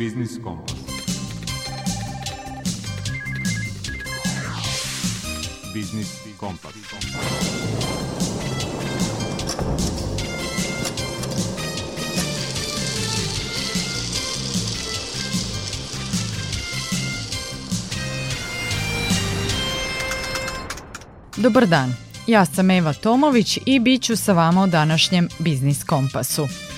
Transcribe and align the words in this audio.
Biznis 0.00 0.38
Kompas. 0.44 0.74
Biznis 5.74 6.08
Kompas. 6.36 6.72
Dobar 21.36 21.66
dan, 21.66 21.94
ja 22.26 22.44
sam 22.44 22.70
Eva 22.70 22.92
Tomović 22.92 23.58
i 23.66 23.78
bit 23.78 24.02
ću 24.02 24.16
sa 24.16 24.32
vama 24.32 24.62
u 24.62 24.66
današnjem 24.66 25.28
Biznis 25.38 25.84
Kompasu. 25.84 26.69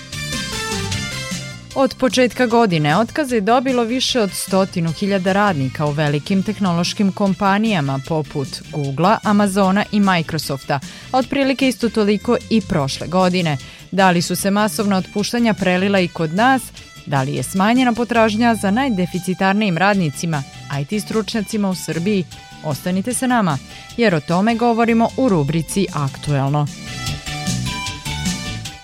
Od 1.75 1.95
početka 1.95 2.45
godine 2.45 2.97
otkaze 2.97 3.35
je 3.35 3.41
dobilo 3.41 3.83
više 3.83 4.21
od 4.21 4.31
stotinu 4.31 4.91
hiljada 4.91 5.33
radnika 5.33 5.85
u 5.85 5.91
velikim 5.91 6.43
tehnološkim 6.43 7.11
kompanijama 7.11 7.99
poput 8.07 8.47
Googlea, 8.71 9.17
Amazona 9.23 9.85
i 9.91 9.99
Microsofta, 9.99 10.79
otprilike 11.11 11.67
isto 11.67 11.89
toliko 11.89 12.37
i 12.49 12.61
prošle 12.61 13.07
godine. 13.07 13.57
Da 13.91 14.11
li 14.11 14.21
su 14.21 14.35
se 14.35 14.51
masovna 14.51 14.97
otpuštanja 14.97 15.53
prelila 15.53 15.99
i 15.99 16.07
kod 16.07 16.33
nas, 16.33 16.61
da 17.05 17.23
li 17.23 17.35
je 17.35 17.43
smanjena 17.43 17.93
potražnja 17.93 18.55
za 18.55 18.71
najdeficitarnijim 18.71 19.77
radnicima, 19.77 20.43
IT 20.81 21.03
stručnjacima 21.03 21.69
u 21.69 21.75
Srbiji, 21.75 22.25
ostanite 22.63 23.13
sa 23.13 23.27
nama, 23.27 23.57
jer 23.97 24.15
o 24.15 24.19
tome 24.19 24.55
govorimo 24.55 25.09
u 25.17 25.29
rubrici 25.29 25.87
Aktuelno 25.93 26.67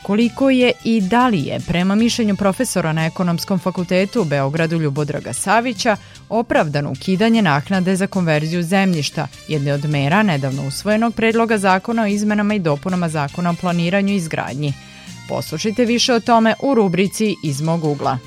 koliko 0.10 0.50
je 0.50 0.72
i 0.84 1.02
da 1.02 1.28
li 1.28 1.40
je, 1.40 1.60
prema 1.68 1.96
mišljenju 1.96 2.36
profesora 2.36 2.94
na 2.94 3.06
Ekonomskom 3.06 3.60
fakultetu 3.60 4.22
u 4.22 4.26
Beogradu 4.26 4.78
Ljubodraga 4.78 5.34
Savića, 5.34 5.98
opravdano 6.30 6.92
ukidanje 6.92 7.42
naknade 7.42 7.96
za 7.96 8.08
konverziju 8.08 8.64
zemljišta, 8.64 9.28
jedne 9.48 9.74
od 9.74 9.86
mera 9.86 10.24
nedavno 10.24 10.68
usvojenog 10.68 11.16
predloga 11.16 11.58
zakona 11.58 12.04
o 12.04 12.06
izmenama 12.06 12.54
i 12.54 12.60
dopunama 12.60 13.10
zakona 13.10 13.50
o 13.50 13.54
planiranju 13.62 14.14
i 14.14 14.16
izgradnji. 14.16 14.74
Poslušajte 15.28 15.86
više 15.86 16.14
o 16.14 16.20
tome 16.20 16.54
u 16.62 16.74
rubrici 16.74 17.36
Iz 17.44 17.62
mog 17.62 17.84
ugla. 17.84 18.18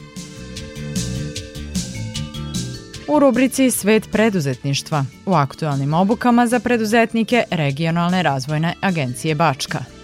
U 3.09 3.19
rubrici 3.19 3.71
Svet 3.71 4.11
preduzetništva 4.13 5.05
u 5.27 5.35
aktualnim 5.35 5.95
obukama 5.95 6.47
za 6.47 6.61
preduzetnike 6.61 7.43
Regionalne 7.51 8.23
razvojne 8.23 8.75
agencije 8.81 9.35
Bačka. 9.35 10.02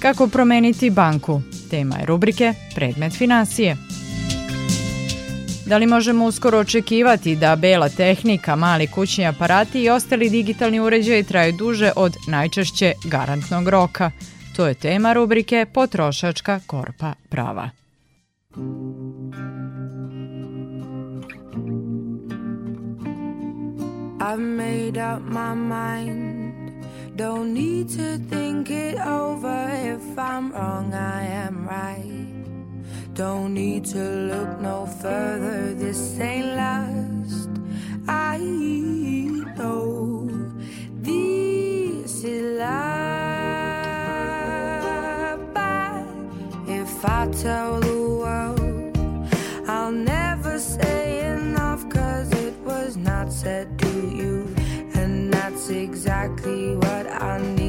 Kako 0.00 0.28
promeniti 0.28 0.90
banku? 0.90 1.42
Tema 1.70 1.96
je 1.96 2.06
rubrike 2.06 2.54
Predmet 2.74 3.12
financije. 3.12 3.76
Da 5.66 5.76
li 5.76 5.86
možemo 5.86 6.24
uskoro 6.24 6.58
očekivati 6.58 7.36
da 7.36 7.56
bela 7.56 7.88
tehnika, 7.88 8.56
mali 8.56 8.86
kućni 8.86 9.26
aparati 9.26 9.82
i 9.82 9.90
ostali 9.90 10.30
digitalni 10.30 10.80
uređaji 10.80 11.24
traju 11.24 11.52
duže 11.52 11.92
od 11.96 12.16
najčešće 12.28 12.92
garantnog 13.04 13.68
roka? 13.68 14.10
To 14.56 14.66
je 14.66 14.74
tema 14.74 15.12
rubrike 15.12 15.66
Potrošačka 15.74 16.60
korpa 16.66 17.12
prava. 17.28 17.70
I've 24.20 24.38
made 24.38 24.98
up 24.98 25.22
my 25.32 25.54
mind 25.54 26.39
Don't 27.20 27.52
need 27.52 27.90
to 27.90 28.16
think 28.16 28.70
it 28.70 28.98
over. 28.98 29.68
If 29.72 30.18
I'm 30.18 30.52
wrong, 30.52 30.94
I 30.94 31.22
am 31.22 31.68
right. 31.68 32.34
Don't 33.12 33.52
need 33.52 33.84
to 33.92 33.98
look 33.98 34.58
no 34.62 34.86
further. 34.86 35.74
This 35.74 36.18
ain't 36.18 36.46
last. 36.56 37.50
I 38.08 38.38
know 39.58 40.30
this 41.02 42.24
is 42.24 42.58
life. 42.58 42.70
But 45.52 46.06
if 46.66 47.04
I 47.04 47.28
tell 47.32 47.80
the 47.80 48.00
world, 48.22 48.96
I'll 49.68 49.92
never 49.92 50.58
say 50.58 51.26
enough, 51.26 51.86
cause 51.90 52.32
it 52.32 52.54
was 52.64 52.96
not 52.96 53.30
said 53.30 53.78
that's 55.60 55.68
exactly 55.68 56.74
what 56.74 57.06
I 57.22 57.38
need 57.38 57.59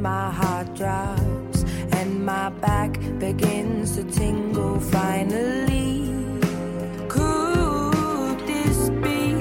my 0.00 0.30
heart 0.30 0.74
drops 0.74 1.62
and 1.92 2.24
my 2.24 2.48
back 2.48 2.98
begins 3.18 3.96
to 3.96 4.04
tingle 4.04 4.80
finally. 4.80 6.08
Could 7.08 8.38
this 8.46 8.88
be 9.04 9.34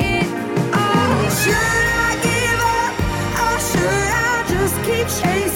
it? 0.00 0.28
Oh, 0.72 1.28
should 1.42 1.86
I 2.06 2.10
give 2.28 2.60
up 2.80 2.94
or 3.44 3.56
should 3.70 4.10
I 4.28 4.44
just 4.54 4.76
keep 4.86 5.06
chasing 5.20 5.51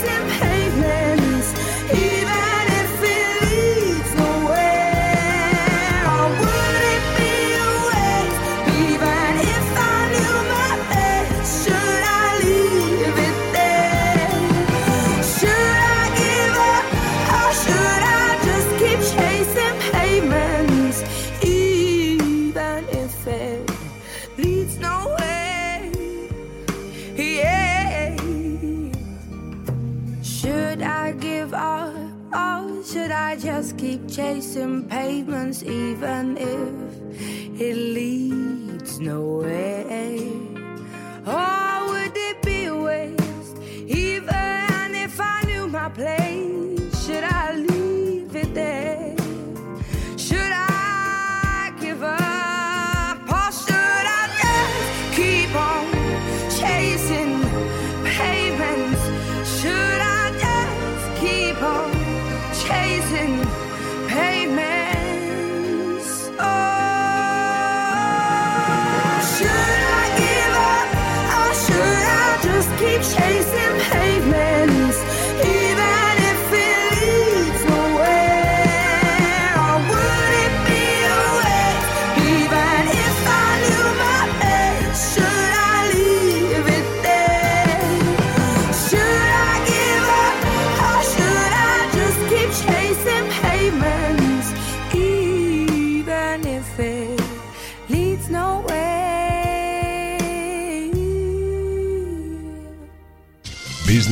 even 35.66 36.36
if 36.38 37.60
it 37.60 37.74
leads 37.74 39.00
nowhere? 39.00 39.75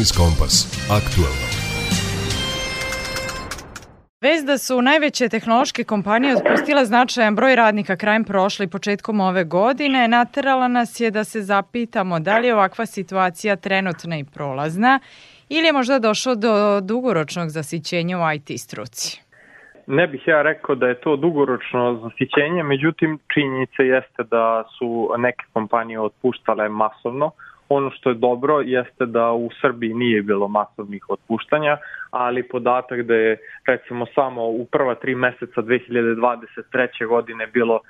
Biznis 0.04 0.18
Kompas. 0.18 0.54
Aktualno. 1.00 1.46
Vez 4.20 4.44
da 4.44 4.58
su 4.58 4.82
najveće 4.82 5.28
tehnološke 5.28 5.84
kompanije 5.84 6.36
otpustile 6.36 6.84
značajan 6.84 7.36
broj 7.36 7.56
radnika 7.56 7.96
krajem 7.96 8.24
prošle 8.24 8.64
i 8.66 8.68
početkom 8.68 9.20
ove 9.20 9.44
godine, 9.44 10.08
naterala 10.08 10.68
nas 10.68 11.00
je 11.00 11.10
da 11.10 11.24
se 11.24 11.42
zapitamo 11.42 12.20
da 12.20 12.38
li 12.38 12.46
je 12.46 12.54
ovakva 12.54 12.86
situacija 12.86 13.56
trenutna 13.56 14.18
i 14.18 14.24
prolazna 14.24 15.00
ili 15.48 15.66
je 15.66 15.72
možda 15.72 15.98
došlo 15.98 16.34
do 16.34 16.80
dugoročnog 16.80 17.48
zasićenja 17.48 18.18
u 18.18 18.32
IT 18.34 18.60
struci. 18.60 19.20
Ne 19.86 20.06
bih 20.06 20.22
ja 20.26 20.42
rekao 20.42 20.74
da 20.74 20.86
je 20.86 21.00
to 21.00 21.16
dugoročno 21.16 22.00
zasićenje, 22.02 22.62
međutim 22.62 23.18
činjenica 23.34 23.82
jeste 23.82 24.22
da 24.30 24.64
su 24.78 25.10
neke 25.18 25.44
kompanije 25.52 26.00
otpuštale 26.00 26.68
masovno, 26.68 27.30
Ono 27.69 27.90
što 27.90 28.08
je 28.08 28.14
dobro 28.14 28.61
jeste 28.61 29.06
da 29.06 29.32
u 29.32 29.50
Srbiji 29.61 29.94
nije 29.94 30.22
bilo 30.22 30.49
masovnih 30.49 31.05
otpuštanja, 31.08 31.76
ali 32.11 32.49
podatak 32.49 33.02
da 33.02 33.14
je 33.14 33.38
recimo 33.66 34.06
samo 34.14 34.49
u 34.49 34.66
prva 34.72 34.94
tri 34.94 35.14
meseca 35.14 35.62
2023. 35.62 37.06
godine 37.08 37.46
bilo 37.46 37.81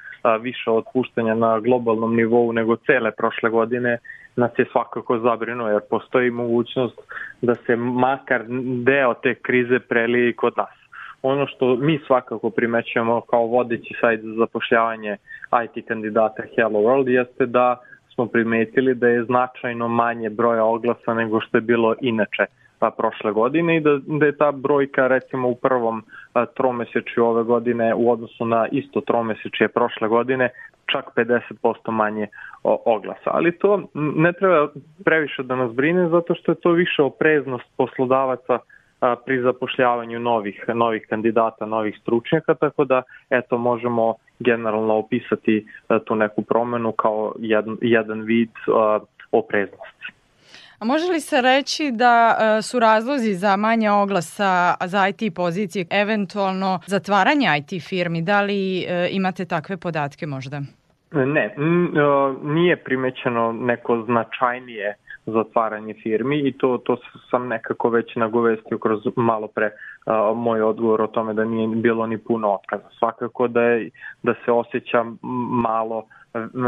više 0.41 0.71
otpuštanja 0.71 1.35
na 1.35 1.61
globalnom 1.61 2.17
nivou 2.17 2.53
nego 2.53 2.77
cele 2.77 3.11
prošle 3.11 3.51
godine 3.51 3.99
nas 4.37 4.51
je 4.59 4.67
svakako 4.73 5.19
zabrinuo 5.19 5.69
jer 5.69 5.81
postoji 5.91 6.31
mogućnost 6.31 7.01
da 7.43 7.55
se 7.55 7.77
makar 7.77 8.45
deo 8.85 9.15
te 9.15 9.35
krize 9.35 9.79
prelije 9.79 10.33
kod 10.33 10.53
nas. 10.57 10.85
Ono 11.23 11.47
što 11.47 11.77
mi 11.77 12.01
svakako 12.07 12.51
primećujemo 12.51 13.21
kao 13.21 13.47
vodeći 13.47 13.95
sajt 14.01 14.21
za 14.21 14.35
zapošljavanje 14.39 15.17
IT 15.65 15.89
kandidata 15.89 16.43
Hello 16.57 16.81
World 16.81 17.09
jeste 17.09 17.47
da 17.47 17.81
smo 18.15 18.27
primetili 18.27 18.95
da 18.95 19.09
je 19.09 19.25
značajno 19.25 19.89
manje 19.89 20.31
broja 20.31 20.65
oglasa 20.65 21.15
nego 21.15 21.41
što 21.41 21.57
je 21.57 21.61
bilo 21.61 21.95
inače 22.01 22.47
pa 22.79 22.91
prošle 22.91 23.33
godine 23.33 23.77
i 23.77 23.81
da, 23.81 23.99
da 24.07 24.27
je 24.27 24.37
ta 24.37 24.53
brojka 24.53 25.07
recimo 25.07 25.49
u 25.49 25.55
prvom 25.55 26.03
a, 26.33 26.47
tromesečju 26.47 27.25
ove 27.25 27.43
godine 27.43 27.95
u 27.95 28.11
odnosu 28.11 28.45
na 28.45 28.69
isto 28.73 29.01
tromesečje 29.01 29.69
prošle 29.69 30.09
godine 30.09 30.51
čak 30.93 31.05
50% 31.17 31.91
manje 31.91 32.27
o, 32.63 32.83
oglasa. 32.85 33.31
Ali 33.31 33.59
to 33.59 33.83
ne 33.95 34.33
treba 34.33 34.69
previše 35.05 35.43
da 35.43 35.57
nas 35.57 35.73
brine 35.73 36.09
zato 36.09 36.35
što 36.35 36.53
je 36.53 36.61
to 36.61 36.71
više 36.71 37.03
opreznost 37.03 37.65
poslodavaca 37.77 38.59
pri 39.25 39.41
zapošljavanju 39.43 40.21
novih 40.21 40.65
novih 40.75 41.07
kandidata, 41.09 41.67
novih 41.67 41.99
stručnjaka, 42.01 42.55
tako 42.55 42.85
da 42.85 43.03
eto 43.31 43.59
možemo 43.59 44.15
generalno 44.39 44.95
opisati 44.95 45.67
e, 45.89 45.99
tu 46.05 46.15
neku 46.15 46.43
promenu 46.43 46.93
kao 46.93 47.35
jedan, 47.39 47.77
jedan 47.81 48.21
vid 48.21 48.49
uh, 48.49 49.03
opreznosti. 49.33 50.13
A 50.79 50.85
može 50.85 51.13
li 51.13 51.21
se 51.21 51.41
reći 51.41 51.91
da 51.93 52.37
uh, 52.37 52.65
su 52.65 52.79
razlozi 52.79 53.35
za 53.35 53.57
manje 53.57 53.91
oglasa 53.91 54.75
za 54.85 55.09
IT 55.09 55.35
pozicije 55.35 55.87
eventualno 55.91 56.81
zatvaranje 56.87 57.47
IT 57.59 57.83
firmi? 57.89 58.23
Da 58.23 58.41
li 58.41 58.87
imate 59.11 59.45
takve 59.45 59.77
podatke 59.77 60.27
možda? 60.27 60.61
Ne, 61.13 61.55
nije 62.43 62.77
primećeno 62.77 63.53
neko 63.53 64.03
značajnije 64.07 64.97
zatvaranje 65.27 65.95
firmi 66.03 66.39
i 66.39 66.53
to, 66.53 66.79
to 66.79 66.97
sam 67.31 67.49
nekako 67.49 67.89
već 67.91 68.17
nagovestio 68.17 68.79
kroz 68.79 69.01
malo 69.17 69.49
pre 69.49 69.67
uh, 69.67 70.37
moj 70.37 70.63
odgovor 70.63 71.03
o 71.03 71.07
tome 71.07 71.35
da 71.35 71.45
nije 71.45 71.69
bilo 71.69 72.07
ni 72.07 72.19
puno 72.19 72.55
otkaza. 72.55 72.89
Svakako 72.99 73.49
da, 73.49 73.63
je, 73.63 73.91
da 74.23 74.35
se 74.45 74.53
osjeća 74.53 75.05
malo 75.51 76.07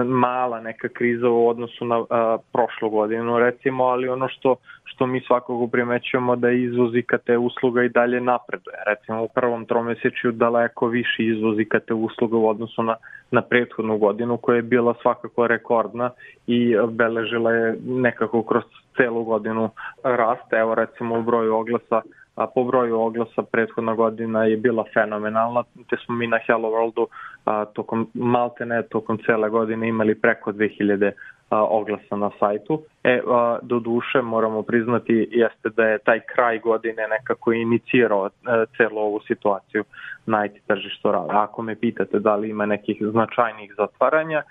mala 0.04 0.60
neka 0.60 0.88
kriza 0.88 1.28
u 1.28 1.48
odnosu 1.48 1.84
na 1.84 2.04
a, 2.10 2.38
prošlu 2.52 2.90
godinu 2.90 3.38
recimo, 3.38 3.84
ali 3.84 4.08
ono 4.08 4.28
što 4.28 4.56
što 4.96 5.06
mi 5.06 5.20
svakako 5.20 5.68
primećujemo 5.72 6.36
da 6.36 6.50
izvoz 6.50 6.94
IKT 6.94 7.28
usluga 7.40 7.82
i 7.82 7.88
dalje 7.88 8.20
napreduje. 8.20 8.76
Recimo 8.86 9.22
u 9.22 9.28
prvom 9.28 9.66
tromesečju 9.66 10.32
daleko 10.32 10.86
više 10.86 11.24
izvoz 11.24 11.58
IKT 11.58 11.90
usluga 11.90 12.36
u 12.36 12.48
odnosu 12.48 12.82
na, 12.82 12.96
na 13.30 13.42
prethodnu 13.42 13.98
godinu 13.98 14.36
koja 14.36 14.56
je 14.56 14.62
bila 14.62 14.94
svakako 15.02 15.46
rekordna 15.46 16.10
i 16.46 16.76
beležila 16.88 17.52
je 17.52 17.76
nekako 17.86 18.42
kroz 18.42 18.64
celu 18.96 19.24
godinu 19.24 19.70
rasta. 20.02 20.58
Evo 20.58 20.74
recimo 20.74 21.18
u 21.18 21.22
broju 21.22 21.54
oglasa 21.54 22.00
a 22.36 22.46
po 22.46 22.64
broju 22.64 23.00
oglasa 23.00 23.42
prethodna 23.42 23.94
godina 23.94 24.44
je 24.44 24.56
bila 24.56 24.84
fenomenalna, 24.94 25.64
te 25.90 25.96
smo 26.04 26.14
mi 26.14 26.26
na 26.26 26.38
Hello 26.46 26.68
Worldu 26.68 27.06
a, 27.44 27.64
tokom 27.64 28.10
maltene, 28.14 28.82
tokom 28.82 29.18
cele 29.26 29.50
godine 29.50 29.88
imali 29.88 30.14
preko 30.14 30.52
2000 30.52 31.12
a, 31.50 31.64
oglasa 31.64 32.16
na 32.16 32.30
sajtu. 32.38 32.82
E, 33.04 33.20
a, 33.28 33.58
do 33.62 33.78
duše 33.78 34.22
moramo 34.22 34.62
priznati 34.62 35.28
jeste 35.30 35.68
da 35.76 35.84
je 35.84 35.98
taj 35.98 36.20
kraj 36.20 36.58
godine 36.58 37.08
nekako 37.08 37.52
inicirao 37.52 38.24
a, 38.24 38.28
e, 38.28 38.66
celu 38.76 38.98
ovu 38.98 39.20
situaciju 39.20 39.84
na 40.26 40.44
IT 40.46 40.66
tržištu 40.66 41.12
rada. 41.12 41.42
Ako 41.42 41.62
me 41.62 41.76
pitate 41.76 42.18
da 42.18 42.36
li 42.36 42.50
ima 42.50 42.66
nekih 42.66 42.96
značajnih 43.10 43.74
zatvaranja 43.76 44.42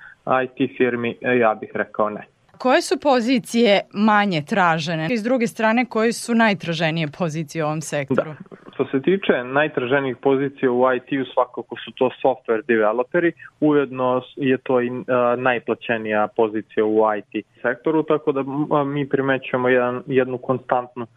IT 0.43 0.77
firmi, 0.77 1.17
e, 1.21 1.37
ja 1.37 1.53
bih 1.53 1.71
rekao 1.73 2.09
ne. 2.09 2.34
Koje 2.57 2.81
su 2.81 2.99
pozicije 2.99 3.81
manje 3.93 4.41
tražene? 4.41 5.07
I 5.11 5.17
s 5.17 5.23
druge 5.23 5.47
strane, 5.47 5.85
koje 5.85 6.13
su 6.13 6.35
najtraženije 6.35 7.07
pozicije 7.17 7.63
u 7.63 7.67
ovom 7.67 7.81
sektoru? 7.81 8.31
Da. 8.31 8.55
Što 8.73 8.85
se 8.85 9.01
tiče 9.01 9.43
najtraženijih 9.43 10.17
pozicija 10.17 10.71
u 10.71 10.93
IT-u, 10.93 11.25
svakako 11.33 11.75
su 11.85 11.91
to 11.91 12.09
software 12.23 12.61
developeri, 12.67 13.31
ujedno 13.59 14.21
je 14.35 14.57
to 14.57 14.81
i 14.81 14.89
najplaćenija 15.37 16.27
pozicija 16.35 16.85
u 16.85 16.99
IT 17.17 17.45
sektoru, 17.61 18.03
tako 18.03 18.31
da 18.31 18.43
mi 18.83 19.09
primećujemo 19.09 19.69
jedan, 19.69 20.03
jednu 20.07 20.37
konstantnu 20.37 21.07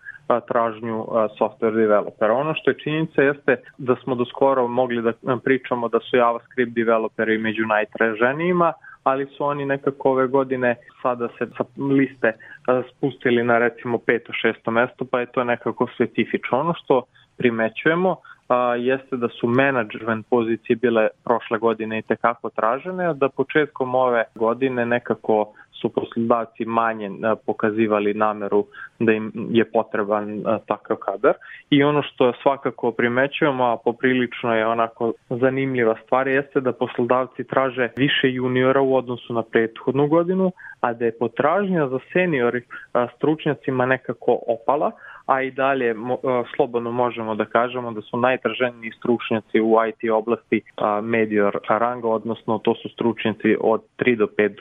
tražnju 0.48 1.06
software 1.40 1.74
developera. 1.74 2.32
Ono 2.34 2.54
što 2.54 2.70
je 2.70 2.78
činjenica 2.78 3.22
jeste 3.22 3.56
da 3.78 3.96
smo 4.04 4.14
do 4.14 4.24
skoro 4.24 4.68
mogli 4.68 5.02
da 5.02 5.12
pričamo 5.44 5.88
da 5.88 5.98
su 6.00 6.16
JavaScript 6.16 6.72
developeri 6.72 7.38
među 7.38 7.66
najtraženijima, 7.66 8.72
ali 9.08 9.26
su 9.26 9.44
oni 9.44 9.66
nekako 9.66 10.10
ove 10.10 10.26
godine 10.26 10.76
sada 11.02 11.28
se 11.38 11.46
sa 11.56 11.64
liste 11.76 12.32
spustili 12.90 13.44
na 13.44 13.58
recimo 13.58 13.98
peto, 13.98 14.32
šesto 14.32 14.70
mesto, 14.70 15.04
pa 15.04 15.20
je 15.20 15.26
to 15.26 15.44
nekako 15.44 15.86
specifično. 15.94 16.60
Ono 16.60 16.74
što 16.74 17.02
primećujemo 17.36 18.16
a, 18.48 18.74
jeste 18.74 19.16
da 19.16 19.28
su 19.28 19.46
management 19.46 20.26
pozicije 20.30 20.76
bile 20.76 21.08
prošle 21.24 21.58
godine 21.58 21.98
i 21.98 22.02
tekako 22.02 22.50
tražene, 22.50 23.06
a 23.06 23.12
da 23.12 23.28
početkom 23.28 23.94
ove 23.94 24.24
godine 24.34 24.86
nekako 24.86 25.52
su 25.80 25.88
poslodavci 25.88 26.64
manje 26.64 27.10
pokazivali 27.46 28.14
nameru 28.14 28.66
da 28.98 29.12
im 29.12 29.32
je 29.50 29.64
potreban 29.64 30.42
takav 30.66 30.96
kadar. 30.96 31.34
I 31.70 31.82
ono 31.82 32.02
što 32.02 32.32
svakako 32.42 32.92
primećujemo, 32.92 33.64
a 33.64 33.76
poprilično 33.84 34.54
je 34.54 34.66
onako 34.66 35.12
zanimljiva 35.30 35.96
stvar, 36.04 36.28
jeste 36.28 36.60
da 36.60 36.72
poslodavci 36.72 37.44
traže 37.44 37.88
više 37.96 38.32
juniora 38.32 38.80
u 38.80 38.96
odnosu 38.96 39.34
na 39.34 39.42
prethodnu 39.42 40.06
godinu, 40.06 40.52
a 40.80 40.92
da 40.92 41.04
je 41.04 41.18
potražnja 41.18 41.88
za 41.88 41.98
seniori 42.12 42.62
stručnjacima 43.16 43.86
nekako 43.86 44.38
opala, 44.46 44.90
a 45.28 45.42
i 45.42 45.50
dalje 45.50 45.94
mo, 45.94 46.18
slobodno 46.56 46.92
možemo 46.92 47.34
da 47.34 47.44
kažemo 47.44 47.92
da 47.92 48.00
su 48.00 48.16
najtraženiji 48.16 48.92
stručnjaci 48.98 49.60
u 49.60 49.76
IT 49.88 50.10
oblasti 50.12 50.60
medior 51.02 51.58
ranga, 51.68 52.08
odnosno 52.08 52.58
to 52.58 52.74
su 52.74 52.88
stručnjaci 52.88 53.56
od 53.60 53.82
3 53.98 54.16
do 54.16 54.26
5 54.26 54.54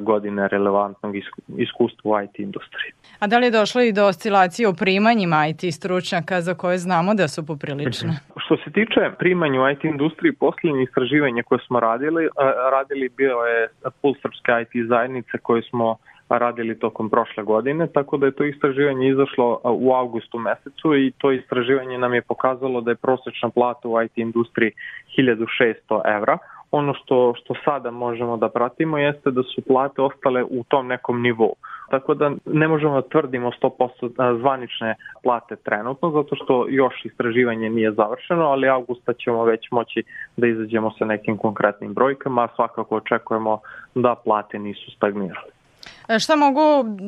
godine 0.00 0.48
relevantnog 0.48 1.14
iskustva 1.56 2.10
u 2.10 2.24
IT 2.24 2.38
industriji. 2.38 2.92
A 3.18 3.26
da 3.26 3.38
li 3.38 3.46
je 3.46 3.50
došlo 3.50 3.82
i 3.82 3.92
do 3.92 4.04
oscilacije 4.06 4.68
u 4.68 4.74
primanjima 4.74 5.46
IT 5.46 5.74
stručnjaka 5.74 6.40
za 6.40 6.54
koje 6.54 6.78
znamo 6.78 7.14
da 7.14 7.28
su 7.28 7.46
poprilične? 7.46 8.08
Mhm. 8.08 8.40
Što 8.44 8.56
se 8.56 8.70
tiče 8.70 9.00
primanja 9.18 9.60
u 9.60 9.70
IT 9.70 9.84
industriji, 9.84 10.32
posljednje 10.32 10.82
istraživanje 10.82 11.42
koje 11.42 11.58
smo 11.66 11.80
radili, 11.80 12.28
radili 12.72 13.08
bio 13.16 13.36
je 13.36 13.68
Puls 14.02 14.16
Srpske 14.22 14.52
IT 14.62 14.88
zajednice 14.88 15.38
koje 15.42 15.62
smo 15.62 15.96
radili 16.28 16.78
tokom 16.78 17.10
prošle 17.10 17.42
godine, 17.42 17.86
tako 17.86 18.16
da 18.16 18.26
je 18.26 18.32
to 18.32 18.44
istraživanje 18.44 19.08
izašlo 19.08 19.60
u 19.64 19.94
avgustu 19.94 20.38
mesecu 20.38 20.94
i 20.94 21.12
to 21.18 21.32
istraživanje 21.32 21.98
nam 21.98 22.14
je 22.14 22.22
pokazalo 22.22 22.80
da 22.80 22.90
je 22.90 22.96
prosečna 22.96 23.48
plata 23.48 23.88
u 23.88 24.02
IT 24.02 24.18
industriji 24.18 24.72
1600 25.18 26.16
evra. 26.16 26.38
Ono 26.70 26.94
što, 26.94 27.34
što 27.36 27.54
sada 27.64 27.90
možemo 27.90 28.36
da 28.36 28.48
pratimo 28.48 28.98
jeste 28.98 29.30
da 29.30 29.42
su 29.42 29.62
plate 29.62 30.02
ostale 30.02 30.44
u 30.44 30.64
tom 30.68 30.86
nekom 30.86 31.22
nivou. 31.22 31.54
Tako 31.90 32.14
da 32.14 32.32
ne 32.44 32.68
možemo 32.68 32.94
da 33.00 33.08
tvrdimo 33.08 33.50
100% 33.62 34.38
zvanične 34.38 34.94
plate 35.22 35.56
trenutno, 35.56 36.10
zato 36.10 36.36
što 36.36 36.66
još 36.68 37.04
istraživanje 37.04 37.70
nije 37.70 37.92
završeno, 37.92 38.44
ali 38.44 38.68
avgusta 38.68 39.12
ćemo 39.12 39.44
već 39.44 39.70
moći 39.70 40.02
da 40.36 40.46
izađemo 40.46 40.90
sa 40.98 41.04
nekim 41.04 41.36
konkretnim 41.36 41.94
brojkama, 41.94 42.44
a 42.44 42.54
svakako 42.56 42.96
očekujemo 42.96 43.60
da 43.94 44.14
plate 44.24 44.58
nisu 44.58 44.90
stagnirale. 44.90 45.53
E, 46.08 46.18
šta 46.18 46.36
mogu 46.36 46.60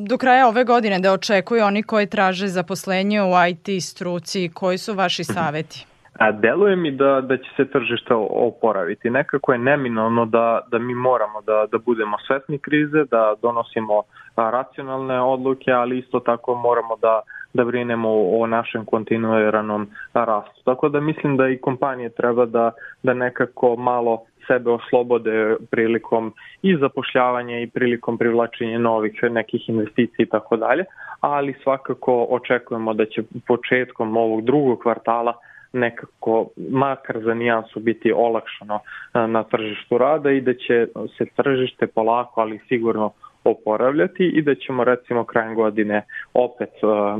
do 0.07 0.17
kraja 0.17 0.47
ove 0.47 0.63
godine 0.63 0.99
da 0.99 1.13
očekuju 1.13 1.63
oni 1.63 1.83
koji 1.83 2.07
traže 2.07 2.47
zaposlenje 2.47 3.21
u 3.23 3.31
IT 3.49 3.83
struci? 3.83 4.49
Koji 4.53 4.77
su 4.77 4.93
vaši 4.93 5.21
mhm. 5.21 5.33
saveti? 5.33 5.85
A 6.19 6.31
deluje 6.31 6.75
mi 6.75 6.91
da, 6.91 7.21
da 7.21 7.37
će 7.37 7.49
se 7.57 7.65
tržište 7.65 8.13
oporaviti. 8.29 9.09
Nekako 9.09 9.53
je 9.53 9.57
neminovno 9.57 10.25
da, 10.25 10.61
da 10.71 10.79
mi 10.79 10.95
moramo 10.95 11.41
da, 11.41 11.65
da 11.71 11.77
budemo 11.77 12.17
svesni 12.27 12.59
krize, 12.59 13.03
da 13.11 13.33
donosimo 13.41 14.03
racionalne 14.35 15.21
odluke, 15.21 15.71
ali 15.71 15.99
isto 15.99 16.19
tako 16.19 16.55
moramo 16.55 16.95
da, 17.01 17.21
da 17.53 17.65
brinemo 17.65 18.09
o 18.11 18.47
našem 18.47 18.85
kontinuiranom 18.85 19.89
rastu. 20.13 20.63
Tako 20.65 20.89
da 20.89 20.99
mislim 20.99 21.37
da 21.37 21.47
i 21.47 21.57
kompanije 21.57 22.09
treba 22.09 22.45
da, 22.45 22.71
da 23.03 23.13
nekako 23.13 23.75
malo 23.75 24.23
sebe 24.47 24.71
oslobode 24.71 25.55
prilikom 25.71 26.33
i 26.61 26.77
zapošljavanja 26.77 27.59
i 27.59 27.67
prilikom 27.67 28.17
privlačenja 28.17 28.79
novih 28.79 29.19
nekih 29.23 29.69
investicija 29.69 30.23
i 30.23 30.29
tako 30.29 30.57
dalje, 30.57 30.85
ali 31.21 31.55
svakako 31.63 32.27
očekujemo 32.29 32.93
da 32.93 33.05
će 33.05 33.23
početkom 33.47 34.17
ovog 34.17 34.41
drugog 34.41 34.79
kvartala 34.79 35.33
nekako 35.73 36.47
makar 36.69 37.19
za 37.23 37.33
nijansu 37.33 37.79
biti 37.79 38.11
olakšano 38.11 38.79
na 39.13 39.43
tržištu 39.43 39.97
rada 39.97 40.31
i 40.31 40.41
da 40.41 40.53
će 40.53 40.87
se 41.17 41.25
tržište 41.35 41.87
polako, 41.87 42.41
ali 42.41 42.59
sigurno 42.67 43.11
oporavljati 43.43 44.25
i 44.25 44.41
da 44.41 44.55
ćemo 44.55 44.83
recimo 44.83 45.23
krajem 45.23 45.55
godine 45.55 46.03
opet 46.33 46.69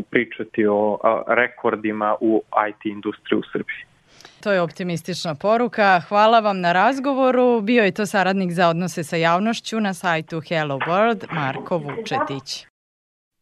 pričati 0.10 0.65
o 0.65 0.98
rekordima 1.27 2.15
u 2.22 2.41
IT 2.69 2.86
industriji 2.86 3.39
u 3.39 3.43
Srbiji. 3.51 3.97
To 4.39 4.51
je 4.51 4.62
optimistična 4.62 5.36
poruka. 5.36 6.01
Hvala 6.08 6.39
vam 6.39 6.60
na 6.60 6.74
razgovoru. 6.74 7.62
Bio 7.62 7.84
je 7.84 7.91
to 7.91 8.06
saradnik 8.06 8.51
za 8.51 8.67
odnose 8.70 9.03
sa 9.03 9.15
javnošću 9.15 9.79
na 9.79 9.94
sajtu 9.94 10.41
Hello 10.41 10.79
World, 10.79 11.25
Marko 11.32 11.77
Vučetić. 11.77 12.65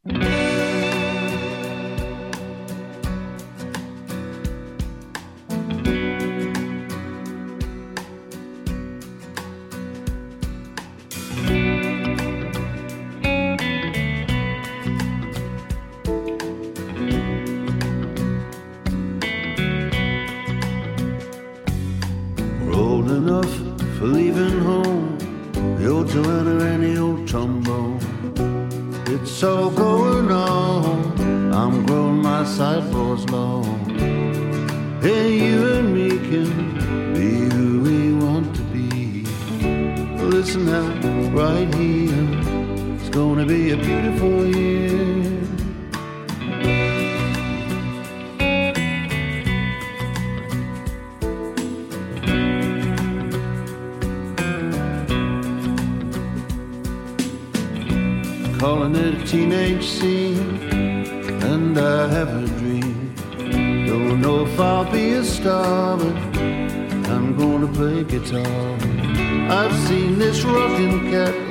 old 0.06 0.65
right 41.36 41.74
here. 41.76 42.30
It's 42.96 43.10
gonna 43.10 43.46
be 43.46 43.72
a 43.72 43.78
beautiful 43.78 44.46
year. 44.46 45.42
calling 58.58 58.96
it 58.96 59.14
a 59.14 59.26
teenage 59.28 59.86
scene, 59.86 60.40
and 61.52 61.78
I 61.78 62.08
have 62.08 62.30
a 62.30 62.48
dream. 62.60 63.14
Don't 63.86 64.22
know 64.22 64.46
if 64.46 64.60
I'll 64.60 64.90
be 64.92 65.12
a 65.12 65.24
star, 65.24 65.98
but 65.98 66.16
I'm 67.14 67.38
gonna 67.38 67.68
play 67.68 68.04
guitar. 68.06 68.75
I've 69.66 69.88
seen 69.88 70.20
this 70.20 70.44
rocking 70.44 71.10
cat, 71.10 71.45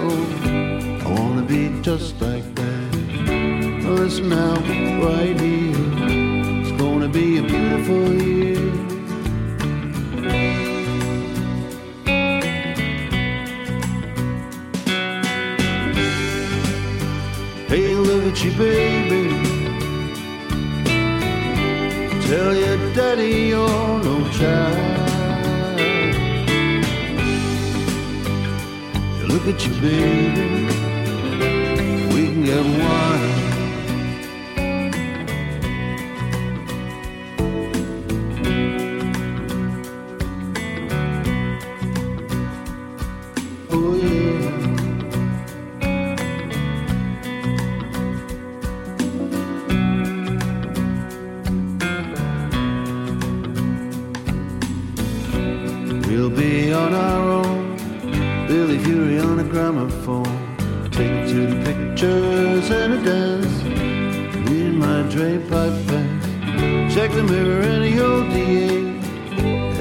Pipe 65.05 65.87
band. 65.87 66.91
Check 66.91 67.11
the 67.13 67.23
mirror 67.23 67.61
and 67.61 67.85
the 67.85 68.03
ODA, 68.03 68.71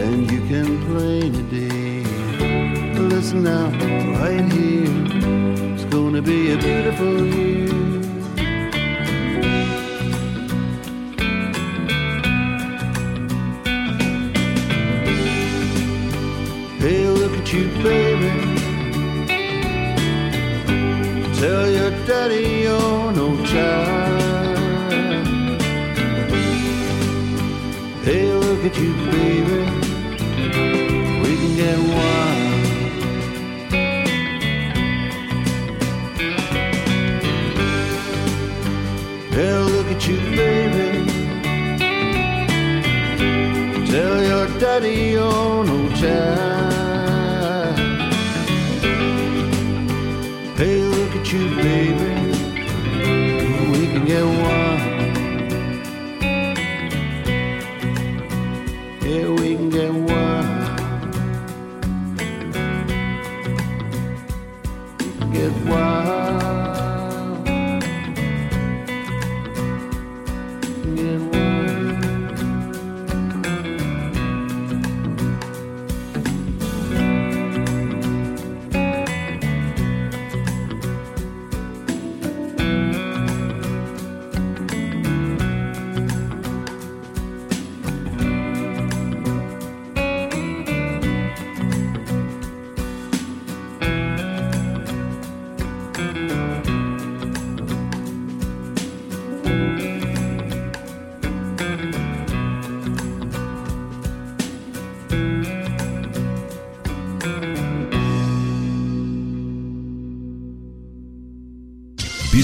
and 0.03 0.29
you 0.29 0.41
can 0.47 0.85
play 0.85 1.21
today. 1.21 2.03
Listen 2.99 3.43
now, 3.43 3.69
right 4.19 4.45
here, 4.51 5.73
it's 5.73 5.85
gonna 5.85 6.21
be 6.21 6.51
a 6.51 6.57
beautiful 6.57 7.25
year. 7.25 7.67
Hey, 16.79 17.07
look 17.07 17.31
at 17.31 17.53
you, 17.53 17.69
baby. 17.81 18.31
Tell 21.39 21.71
your 21.71 21.91
daddy 22.05 22.63
you're 22.63 23.11
no 23.13 23.43
child. 23.45 24.02
Look 28.63 28.71
at 28.71 28.81
you, 28.81 28.93
baby. 29.11 29.59
We 31.21 31.31
can 31.35 31.55
get 31.57 31.79
wild. 31.79 32.53
Hey, 39.33 39.59
look 39.59 39.87
at 39.87 40.07
you, 40.07 40.17
baby. 40.37 40.89
Tell 43.91 44.23
your 44.23 44.47
daddy 44.59 44.95
you're 45.11 45.65
no 45.65 45.89
child. 45.95 46.62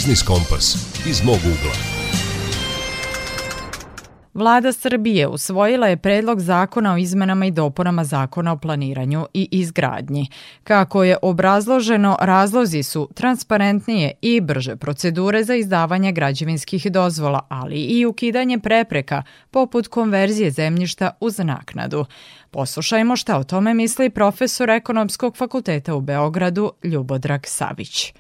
Biznis 0.10 0.24
Kompas 0.24 0.76
iz 1.10 1.24
mog 1.24 1.36
ugla. 1.36 1.74
Vlada 4.34 4.74
Srbije 4.74 5.28
usvojila 5.28 5.88
je 5.88 5.98
predlog 5.98 6.40
zakona 6.40 6.94
o 6.94 6.98
izmenama 6.98 7.46
i 7.46 7.52
dopunama 7.52 8.04
zakona 8.04 8.52
o 8.52 8.58
planiranju 8.58 9.26
i 9.34 9.48
izgradnji. 9.52 10.28
Kako 10.64 11.04
je 11.04 11.18
obrazloženo, 11.22 12.18
razlozi 12.22 12.84
su 12.84 13.10
transparentnije 13.14 14.12
i 14.22 14.42
brže 14.42 14.76
procedure 14.76 15.44
za 15.44 15.56
izdavanje 15.56 16.12
građevinskih 16.12 16.92
dozvola, 16.92 17.46
ali 17.50 17.82
i 17.82 18.06
ukidanje 18.06 18.60
prepreka 18.60 19.24
poput 19.52 19.88
konverzije 19.88 20.52
zemljišta 20.52 21.12
uz 21.20 21.38
naknadu. 21.38 22.06
Poslušajmo 22.52 23.16
šta 23.16 23.38
o 23.38 23.44
tome 23.44 23.74
misli 23.74 24.10
profesor 24.10 24.70
Ekonomskog 24.70 25.38
fakulteta 25.38 25.96
u 25.96 26.02
Beogradu 26.02 26.72
Ljubodrag 26.84 27.42
Savić 27.46 28.14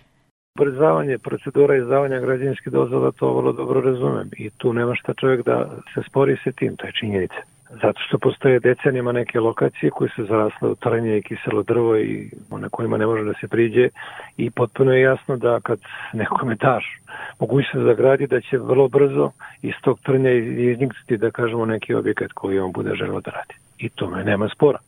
ubrzavanje 0.59 1.17
procedura 1.17 1.75
izdavanja 1.75 2.19
građevinske 2.19 2.69
dozvola, 2.69 3.11
to 3.11 3.33
vrlo 3.33 3.51
dobro 3.51 3.81
razumem 3.81 4.29
i 4.37 4.49
tu 4.49 4.73
nema 4.73 4.95
šta 4.95 5.13
čovjek 5.13 5.45
da 5.45 5.69
se 5.93 6.01
spori 6.07 6.37
se 6.43 6.51
tim, 6.51 6.75
to 6.75 6.85
je 6.85 6.91
činjenica. 6.99 7.41
Zato 7.81 8.01
što 8.07 8.17
postoje 8.17 8.59
decenijama 8.59 9.11
neke 9.11 9.39
lokacije 9.39 9.89
koje 9.89 10.09
su 10.15 10.25
zarasle 10.25 10.69
u 10.69 10.75
trnje 10.75 11.17
i 11.17 11.21
kiselo 11.21 11.63
drvo 11.63 11.97
i 11.97 12.29
na 12.49 12.69
kojima 12.69 12.97
ne 12.97 13.05
može 13.05 13.23
da 13.23 13.33
se 13.33 13.47
priđe 13.47 13.89
i 14.37 14.51
potpuno 14.51 14.91
je 14.93 15.01
jasno 15.01 15.37
da 15.37 15.59
kad 15.59 15.79
nekome 16.13 16.55
daš 16.55 16.99
mogućnost 17.39 17.85
da 17.85 17.93
gradi 17.93 18.27
da 18.27 18.41
će 18.41 18.57
vrlo 18.57 18.87
brzo 18.87 19.31
iz 19.61 19.73
tog 19.81 19.99
trnja 19.99 20.31
izniknuti 20.71 21.17
da 21.17 21.31
kažemo 21.31 21.65
neki 21.65 21.93
objekat 21.93 22.31
koji 22.31 22.59
on 22.59 22.71
bude 22.71 22.95
želeo 22.95 23.21
da 23.21 23.31
radi. 23.31 23.53
I 23.77 23.89
tome 23.89 24.23
nema 24.23 24.49
spora. 24.49 24.79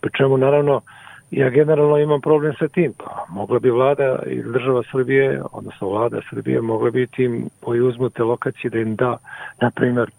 Pri 0.00 0.10
čemu 0.16 0.36
naravno 0.36 0.80
ja 1.30 1.50
generalno 1.50 1.98
imam 1.98 2.20
problem 2.20 2.54
sa 2.58 2.68
tim. 2.68 2.92
Pa, 2.98 3.26
mogla 3.28 3.58
bi 3.58 3.70
vlada 3.70 4.18
i 4.26 4.42
država 4.42 4.82
Srbije, 4.90 5.42
odnosno 5.52 5.88
vlada 5.88 6.20
Srbije, 6.30 6.60
mogla 6.60 6.90
bi 6.90 7.06
tim 7.06 7.48
koji 7.60 7.80
uzmu 7.80 8.10
te 8.10 8.22
lokacije 8.22 8.70
da 8.70 8.78
im 8.78 8.96
da, 8.96 9.16
na 9.60 9.70
primjer, 9.70 10.10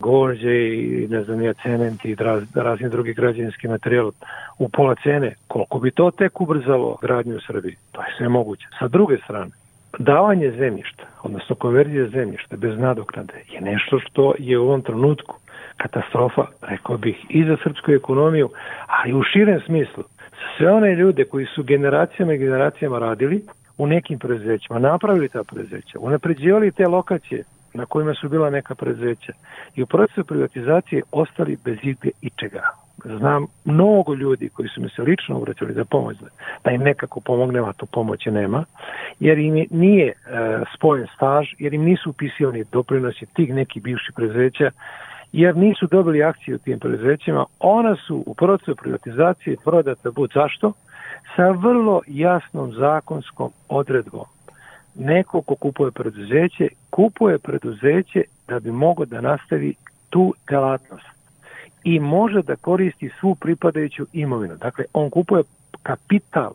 gođe 0.00 0.74
i 0.74 1.06
ne 1.10 1.24
znam 1.24 1.42
ja 1.42 1.52
cement 1.52 2.04
i 2.04 2.14
raz, 2.14 2.42
razni 2.54 2.88
drugi 2.88 3.14
građevinski 3.14 3.68
materijal 3.68 4.10
u 4.58 4.68
pola 4.68 4.94
cene, 5.02 5.34
koliko 5.48 5.78
bi 5.78 5.90
to 5.90 6.10
tek 6.10 6.40
ubrzalo 6.40 6.98
gradnju 7.02 7.36
u 7.36 7.40
Srbiji? 7.40 7.76
To 7.92 8.00
je 8.00 8.14
sve 8.18 8.28
moguće. 8.28 8.66
Sa 8.78 8.88
druge 8.88 9.16
strane, 9.16 9.50
davanje 9.98 10.50
zemljišta, 10.50 11.02
odnosno 11.22 11.56
konverzija 11.56 12.08
zemljišta 12.08 12.56
bez 12.56 12.78
nadoknade 12.78 13.44
je 13.50 13.60
nešto 13.60 13.98
što 13.98 14.34
je 14.38 14.58
u 14.58 14.64
ovom 14.64 14.82
trenutku 14.82 15.34
katastrofa, 15.76 16.46
rekao 16.62 16.96
bih, 16.96 17.16
i 17.28 17.44
za 17.44 17.56
srpsku 17.62 17.92
ekonomiju, 17.92 18.50
ali 18.86 19.14
u 19.14 19.22
širem 19.22 19.60
smislu 19.66 20.04
sve 20.58 20.72
one 20.72 20.94
ljude 20.94 21.24
koji 21.24 21.46
su 21.46 21.62
generacijama 21.62 22.34
i 22.34 22.38
generacijama 22.38 22.98
radili 22.98 23.42
u 23.78 23.86
nekim 23.86 24.18
preduzećima, 24.18 24.78
napravili 24.78 25.28
ta 25.28 25.44
preduzeća, 25.44 25.98
unapređivali 25.98 26.72
te 26.72 26.86
lokacije 26.86 27.44
na 27.74 27.86
kojima 27.86 28.14
su 28.14 28.28
bila 28.28 28.50
neka 28.50 28.74
preduzeća 28.74 29.32
i 29.74 29.82
u 29.82 29.86
procesu 29.86 30.24
privatizacije 30.24 31.02
ostali 31.12 31.58
bez 31.64 31.78
igde 31.82 32.10
i 32.22 32.30
čega. 32.30 32.62
Znam 33.04 33.46
mnogo 33.64 34.14
ljudi 34.14 34.48
koji 34.48 34.68
su 34.68 34.80
mi 34.80 34.88
se 34.88 35.02
lično 35.02 35.36
obraćali 35.36 35.72
za 35.72 35.84
pomoć, 35.84 36.16
da 36.64 36.70
im 36.70 36.80
nekako 36.80 37.20
pomognemo, 37.20 37.66
a 37.66 37.72
to 37.72 37.86
pomoći 37.86 38.30
nema, 38.30 38.64
jer 39.20 39.38
im 39.38 39.66
nije 39.70 40.06
e, 40.08 40.14
spojen 40.76 41.06
staž, 41.16 41.46
jer 41.58 41.74
im 41.74 41.82
nisu 41.82 42.10
upisivani 42.10 42.64
doprinosi 42.72 43.26
tih 43.26 43.54
nekih 43.54 43.82
bivših 43.82 44.14
preduzeća, 44.16 44.70
jer 45.36 45.56
nisu 45.56 45.86
dobili 45.86 46.22
akcije 46.22 46.54
u 46.54 46.58
tim 46.58 46.78
preduzećima, 46.78 47.44
ona 47.58 47.96
su 47.96 48.22
u 48.26 48.34
procesu 48.34 48.76
privatizacije 48.76 49.56
prodata 49.64 50.10
bud 50.10 50.30
zašto? 50.34 50.72
Sa 51.36 51.50
vrlo 51.50 52.00
jasnom 52.06 52.72
zakonskom 52.72 53.50
odredbom. 53.68 54.24
Neko 54.94 55.42
ko 55.42 55.54
kupuje 55.54 55.90
preduzeće, 55.90 56.68
kupuje 56.90 57.38
preduzeće 57.38 58.22
da 58.48 58.60
bi 58.60 58.70
mogo 58.70 59.04
da 59.04 59.20
nastavi 59.20 59.74
tu 60.10 60.34
delatnost 60.50 61.06
i 61.84 62.00
može 62.00 62.42
da 62.42 62.56
koristi 62.56 63.10
svu 63.20 63.34
pripadajuću 63.34 64.06
imovinu. 64.12 64.56
Dakle, 64.56 64.84
on 64.92 65.10
kupuje 65.10 65.42
kapital, 65.82 66.52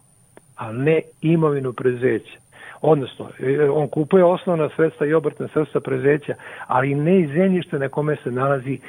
a 0.56 0.72
ne 0.72 1.02
imovinu 1.22 1.74
preduzeća 1.74 2.40
odnosno 2.82 3.30
e, 3.40 3.70
on 3.70 3.88
kupuje 3.88 4.24
osnovna 4.24 4.70
sredstva 4.76 5.08
i 5.08 5.14
obrtna 5.14 5.48
sredstva 5.54 5.82
preduzeća, 5.82 6.34
ali 6.68 6.96
ne 6.96 7.20
i 7.20 7.28
zemljište 7.28 7.80
na 7.80 7.90
kome 7.90 8.16
se 8.16 8.32
nalazi 8.32 8.80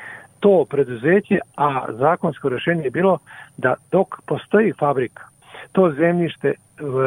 to 0.41 0.65
preduzeće, 0.71 1.39
a 1.57 1.87
zakonsko 1.93 2.49
rešenje 2.49 2.85
je 2.85 2.91
bilo 2.91 3.19
da 3.57 3.75
dok 3.93 4.09
postoji 4.27 4.73
fabrika, 4.73 5.23
to 5.73 5.93
zemljište 5.93 6.49
e, 6.49 6.55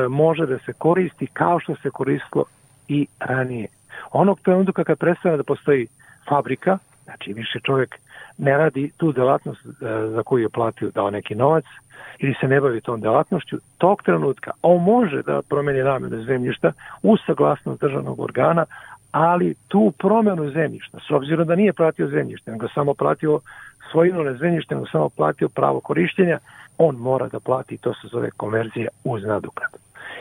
može 0.09 0.45
da 0.45 0.57
se 0.59 0.73
koristi 0.73 1.27
kao 1.27 1.59
što 1.59 1.75
se 1.75 1.89
koristilo 1.89 2.45
i 2.87 3.07
ranije. 3.19 3.67
Onog 4.11 4.39
trenutka 4.39 4.83
kad 4.83 4.97
prestane 4.97 5.37
da 5.37 5.43
postoji 5.43 5.87
fabrika, 6.29 6.77
znači 7.03 7.33
više 7.33 7.59
čovjek 7.63 7.99
ne 8.37 8.57
radi 8.57 8.91
tu 8.97 9.11
delatnost 9.11 9.65
e, 9.65 9.69
za 10.07 10.23
koju 10.23 10.41
je 10.41 10.49
platio 10.49 10.91
dao 10.91 11.09
neki 11.09 11.35
novac, 11.35 11.65
ili 12.19 12.35
se 12.41 12.47
ne 12.47 12.61
bavi 12.61 12.81
tom 12.81 13.01
delatnošću, 13.01 13.57
tog 13.77 14.03
trenutka 14.03 14.51
on 14.61 14.83
može 14.83 15.21
da 15.21 15.41
promeni 15.49 15.83
namjenu 15.83 16.23
zemljišta 16.23 16.71
u 17.03 17.17
saglasnost 17.17 17.81
državnog 17.81 18.19
organa, 18.19 18.65
ali 19.11 19.55
tu 19.67 19.93
promenu 19.97 20.49
zemljišta, 20.49 20.97
s 21.07 21.11
obzirom 21.11 21.47
da 21.47 21.55
nije 21.55 21.73
platio 21.73 22.07
zemljište, 22.07 22.51
nego 22.51 22.67
samo 22.67 22.93
platio 22.93 23.39
svojinu 23.91 24.23
na 24.23 24.33
zemljište, 24.33 24.75
nego 24.75 24.87
samo 24.87 25.09
platio 25.09 25.49
pravo 25.49 25.79
korišćenja, 25.79 26.37
on 26.77 26.95
mora 26.95 27.27
da 27.27 27.39
plati, 27.39 27.77
to 27.77 27.93
se 27.93 28.07
zove 28.07 28.31
konverzija 28.31 28.87
uz 29.03 29.23
nadoknad. 29.23 29.69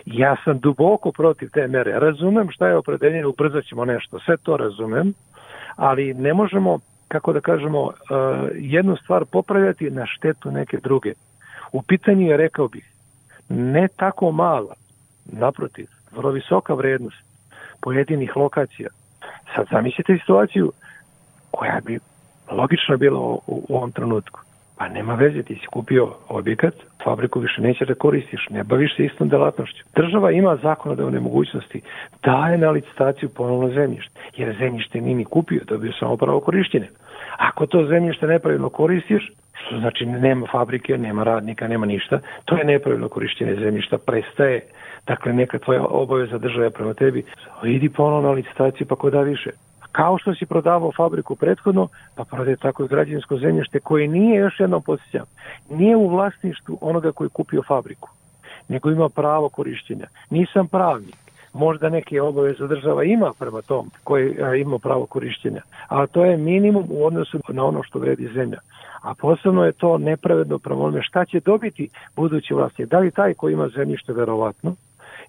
Ja 0.06 0.36
sam 0.44 0.58
duboko 0.58 1.12
protiv 1.12 1.50
te 1.50 1.68
mere. 1.68 2.00
Razumem 2.00 2.50
šta 2.50 2.68
je 2.68 2.76
opredeljenje, 2.76 3.26
ubrzat 3.26 3.64
ćemo 3.64 3.84
nešto, 3.84 4.18
sve 4.18 4.36
to 4.36 4.56
razumem, 4.56 5.14
ali 5.76 6.14
ne 6.14 6.34
možemo, 6.34 6.78
kako 7.12 7.32
da 7.32 7.40
kažemo, 7.40 7.80
uh, 7.82 7.92
jednu 8.54 8.96
stvar 8.96 9.24
popravljati 9.24 9.90
na 9.90 10.06
štetu 10.06 10.50
neke 10.50 10.76
druge. 10.76 11.12
U 11.72 11.82
pitanju 11.82 12.26
je, 12.26 12.36
rekao 12.36 12.68
bih, 12.68 12.92
ne 13.48 13.88
tako 13.96 14.32
mala, 14.32 14.74
naprotiv, 15.24 15.86
vrlo 16.12 16.30
visoka 16.30 16.74
vrednost 16.74 17.16
pojedinih 17.80 18.36
lokacija. 18.36 18.88
Sad 19.54 19.66
zamislite 19.70 20.18
situaciju 20.18 20.72
koja 21.50 21.80
bi 21.84 21.98
logično 22.50 22.96
bila 22.96 23.18
u 23.46 23.66
ovom 23.68 23.92
trenutku. 23.92 24.40
Pa 24.78 24.88
nema 24.88 25.14
veze, 25.14 25.42
ti 25.42 25.54
si 25.54 25.66
kupio 25.66 26.14
objekat, 26.28 26.74
fabriku 27.04 27.40
više 27.40 27.62
nećeš 27.62 27.88
da 27.88 27.94
koristiš, 27.94 28.48
ne 28.50 28.64
baviš 28.64 28.96
se 28.96 29.04
istom 29.04 29.28
delatnošću. 29.28 29.84
Država 29.96 30.30
ima 30.30 30.56
zakonodavne 30.56 31.20
mogućnosti, 31.20 31.80
daje 32.22 32.58
na 32.58 32.70
licitaciju 32.70 33.28
ponovno 33.28 33.68
zemljište, 33.68 34.20
jer 34.36 34.56
zemljište 34.58 35.00
nije 35.00 35.16
ni 35.16 35.24
kupio, 35.24 35.60
dobio 35.68 35.92
samo 35.92 36.16
pravo 36.16 36.40
korišćenje. 36.40 36.88
Ako 37.36 37.66
to 37.66 37.86
zemljište 37.86 38.26
nepravilno 38.26 38.68
koristiš, 38.68 39.32
što 39.54 39.78
znači 39.78 40.06
nema 40.06 40.46
fabrike, 40.52 40.98
nema 40.98 41.22
radnika, 41.22 41.68
nema 41.68 41.86
ništa, 41.86 42.20
to 42.44 42.56
je 42.56 42.64
nepravilno 42.64 43.08
korišćenje 43.08 43.54
zemljišta, 43.54 43.98
prestaje, 43.98 44.60
dakle 45.06 45.32
neka 45.32 45.58
tvoja 45.58 45.84
obaveza 45.84 46.38
države 46.38 46.70
prema 46.70 46.94
tebi, 46.94 47.24
idi 47.64 47.88
ponovno 47.88 48.28
na 48.28 48.34
licitaciju 48.34 48.86
pa 48.86 48.96
ko 48.96 49.10
da 49.10 49.20
više. 49.20 49.50
Kao 49.92 50.18
što 50.18 50.34
si 50.34 50.46
prodavao 50.46 50.92
fabriku 50.96 51.36
prethodno, 51.36 51.88
pa 52.14 52.24
prodaje 52.24 52.56
tako 52.56 52.84
i 52.84 52.88
građevinsko 52.88 53.36
zemljište 53.36 53.80
koje 53.80 54.08
nije, 54.08 54.40
još 54.40 54.60
jednom 54.60 54.82
posjećam, 54.82 55.26
nije 55.70 55.96
u 55.96 56.08
vlasništvu 56.08 56.78
onoga 56.80 57.12
koji 57.12 57.26
je 57.26 57.30
kupio 57.30 57.62
fabriku, 57.62 58.08
nego 58.68 58.90
ima 58.90 59.08
pravo 59.08 59.48
korišćenja. 59.48 60.06
Nisam 60.30 60.66
pravnik, 60.68 61.16
možda 61.52 61.88
neke 61.88 62.22
obaveze 62.22 62.66
država 62.66 63.04
ima 63.04 63.32
prema 63.38 63.62
tom 63.62 63.90
koji 64.04 64.36
ima 64.60 64.78
pravo 64.78 65.06
korišćenja, 65.06 65.60
a 65.88 66.06
to 66.06 66.24
je 66.24 66.36
minimum 66.36 66.86
u 66.90 67.06
odnosu 67.06 67.38
na 67.48 67.64
ono 67.64 67.82
što 67.82 67.98
vredi 67.98 68.28
zemlja. 68.34 68.58
A 69.02 69.14
posebno 69.14 69.64
je 69.64 69.72
to 69.72 69.98
nepravedno 69.98 70.58
prema 70.58 70.82
onome 70.82 71.02
šta 71.02 71.24
će 71.24 71.40
dobiti 71.40 71.88
budući 72.16 72.54
vlasnik. 72.54 72.88
Da 72.88 72.98
li 72.98 73.10
taj 73.10 73.34
koji 73.34 73.52
ima 73.52 73.68
zemljište 73.68 74.12
verovatno 74.12 74.74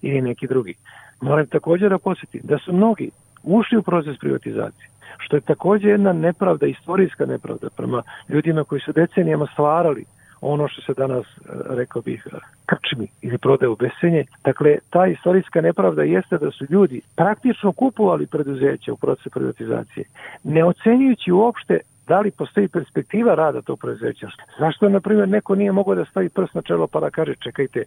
ili 0.02 0.20
neki 0.20 0.46
drugi. 0.46 0.74
Moram 1.20 1.46
također 1.46 1.90
da 1.90 1.98
posjetim 1.98 2.40
da 2.44 2.58
su 2.58 2.72
mnogi 2.72 3.10
ušli 3.44 3.78
u 3.78 3.82
proces 3.82 4.18
privatizacije, 4.18 4.88
što 5.18 5.36
je 5.36 5.40
također 5.40 5.90
jedna 5.90 6.12
nepravda, 6.12 6.66
istorijska 6.66 7.26
nepravda 7.26 7.68
prema 7.76 8.02
ljudima 8.28 8.64
koji 8.64 8.80
su 8.80 8.92
decenijama 8.92 9.46
stvarali 9.52 10.04
ono 10.40 10.68
što 10.68 10.82
se 10.82 10.94
danas, 10.94 11.26
e, 11.26 11.50
rekao 11.68 12.02
bih, 12.02 12.26
krčmi 12.66 13.08
ili 13.22 13.38
prodaje 13.38 13.68
u 13.68 13.76
besenje. 13.76 14.24
Dakle, 14.44 14.78
ta 14.90 15.06
istorijska 15.06 15.60
nepravda 15.60 16.02
jeste 16.02 16.38
da 16.38 16.50
su 16.50 16.64
ljudi 16.70 17.00
praktično 17.16 17.72
kupovali 17.72 18.26
preduzeće 18.26 18.92
u 18.92 18.96
procesu 18.96 19.30
privatizacije, 19.30 20.04
ne 20.44 20.64
ocenjujući 20.64 21.32
uopšte 21.32 21.78
da 22.06 22.20
li 22.20 22.30
postoji 22.30 22.68
perspektiva 22.68 23.34
rada 23.34 23.62
tog 23.62 23.78
preduzeća. 23.80 24.28
Zašto, 24.58 24.88
na 24.88 25.00
primjer, 25.00 25.28
neko 25.28 25.54
nije 25.54 25.72
mogao 25.72 25.94
da 25.94 26.04
stavi 26.04 26.28
prst 26.28 26.54
na 26.54 26.62
čelo 26.62 26.86
pa 26.86 27.00
da 27.00 27.10
kaže, 27.10 27.34
čekajte, 27.34 27.84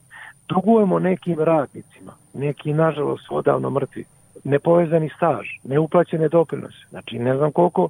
dugujemo 0.50 1.00
nekim 1.00 1.39
radnicima, 1.39 2.12
neki, 2.34 2.74
nažalost, 2.74 3.26
odavno 3.30 3.70
mrtvi, 3.70 4.06
nepovezani 4.47 5.10
staž, 5.15 5.47
neuplaćene 5.63 6.27
doprinose, 6.27 6.86
znači 6.89 7.19
ne 7.19 7.38
znam 7.38 7.51
koliko 7.51 7.89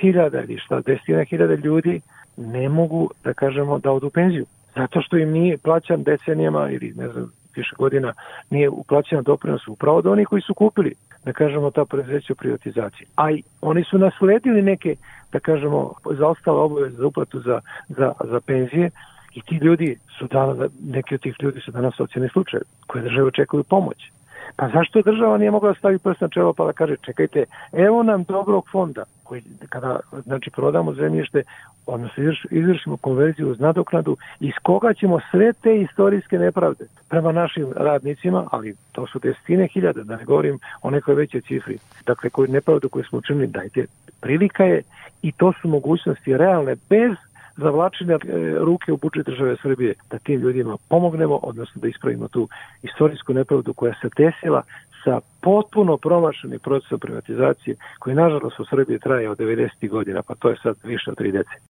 hiljada 0.00 0.42
ili 0.42 0.58
šta, 0.58 0.80
desetina 0.80 1.24
hiljada 1.24 1.54
ljudi 1.54 2.00
ne 2.36 2.68
mogu, 2.68 3.10
da 3.24 3.34
kažemo, 3.34 3.78
da 3.78 3.92
odu 3.92 4.06
u 4.06 4.10
penziju. 4.10 4.46
Zato 4.76 5.02
što 5.02 5.16
im 5.16 5.30
nije 5.30 5.58
plaćan 5.58 6.02
decenijama 6.02 6.70
ili 6.70 6.92
ne 6.96 7.08
znam, 7.08 7.32
više 7.56 7.74
godina 7.78 8.12
nije 8.50 8.68
uplaćena 8.68 9.22
doprinos 9.22 9.68
upravo 9.68 9.98
od 9.98 10.06
onih 10.06 10.28
koji 10.28 10.42
su 10.42 10.54
kupili. 10.54 10.94
da 11.24 11.32
kažemo, 11.32 11.70
ta 11.70 11.84
preduzeća 11.84 12.32
u 12.32 12.36
privatizaciji. 12.36 13.06
A 13.16 13.30
i 13.30 13.42
oni 13.60 13.84
su 13.84 13.98
nasledili 13.98 14.62
neke, 14.62 14.96
da 15.32 15.40
kažemo, 15.40 15.92
zaostale 16.18 16.58
obaveze 16.60 16.96
za 16.96 17.06
uplatu 17.06 17.40
za, 17.40 17.60
za, 17.88 18.12
za 18.24 18.40
penzije 18.40 18.90
i 19.34 19.42
ti 19.42 19.54
ljudi 19.54 19.96
su 20.18 20.26
danas, 20.26 20.70
neki 20.80 21.14
od 21.14 21.20
tih 21.20 21.34
ljudi 21.42 21.60
su 21.60 21.70
danas 21.70 21.94
socijalni 21.96 22.28
slučaj 22.28 22.60
koje 22.86 23.02
države 23.02 23.26
očekuju 23.26 23.64
pomoć. 23.64 24.10
Pa 24.56 24.68
zašto 24.68 25.02
država 25.02 25.38
nije 25.38 25.50
mogla 25.50 25.68
da 25.68 25.78
stavi 25.78 25.98
prst 25.98 26.20
na 26.20 26.28
čelo 26.28 26.52
pa 26.52 26.64
da 26.64 26.72
kaže 26.72 26.96
čekajte, 26.96 27.44
evo 27.72 28.02
nam 28.02 28.24
dobrog 28.24 28.68
fonda 28.72 29.04
koji 29.24 29.42
kada 29.68 30.00
znači 30.24 30.50
prodamo 30.50 30.94
zemljište, 30.94 31.42
odnosno 31.86 32.22
izvrš, 32.22 32.46
izvršimo 32.50 32.96
konverziju 32.96 33.50
uz 33.50 33.60
nadoknadu, 33.60 34.16
iz 34.40 34.52
koga 34.62 34.94
ćemo 34.94 35.20
sve 35.30 35.52
te 35.52 35.80
istorijske 35.80 36.38
nepravde 36.38 36.84
prema 37.08 37.32
našim 37.32 37.72
radnicima, 37.76 38.48
ali 38.50 38.76
to 38.92 39.06
su 39.06 39.18
desetine 39.18 39.66
hiljada, 39.66 40.02
da 40.02 40.16
ne 40.16 40.24
govorim 40.24 40.58
o 40.82 40.90
nekoj 40.90 41.14
većoj 41.14 41.40
cifri, 41.40 41.78
dakle 42.06 42.30
koju 42.30 42.48
nepravdu 42.48 42.88
koju 42.88 43.04
smo 43.04 43.18
učinili, 43.18 43.46
dajte, 43.46 43.86
prilika 44.20 44.64
je 44.64 44.82
i 45.22 45.32
to 45.32 45.52
su 45.52 45.68
mogućnosti 45.68 46.36
realne 46.36 46.76
bez 46.90 47.12
zavlačenja 47.56 48.14
e, 48.14 48.18
ruke 48.58 48.92
u 48.92 48.96
budžet 48.96 49.26
države 49.26 49.56
Srbije, 49.62 49.94
da 50.10 50.18
tim 50.18 50.40
ljudima 50.40 50.76
pomognemo, 50.88 51.40
odnosno 51.42 51.80
da 51.80 51.88
ispravimo 51.88 52.28
tu 52.28 52.48
istorijsku 52.82 53.32
nepravdu 53.34 53.74
koja 53.74 53.94
se 54.02 54.08
desila 54.16 54.62
sa 55.04 55.20
potpuno 55.40 55.96
promašenim 55.96 56.58
procesom 56.58 57.00
privatizacije 57.00 57.76
koji 57.98 58.16
nažalost 58.16 58.60
u 58.60 58.64
Srbiji 58.64 58.98
traje 58.98 59.30
od 59.30 59.38
90. 59.38 59.88
godina, 59.88 60.22
pa 60.22 60.34
to 60.34 60.48
je 60.50 60.56
sad 60.62 60.76
više 60.84 61.10
od 61.10 61.16
tri 61.16 61.32
dece. 61.32 61.72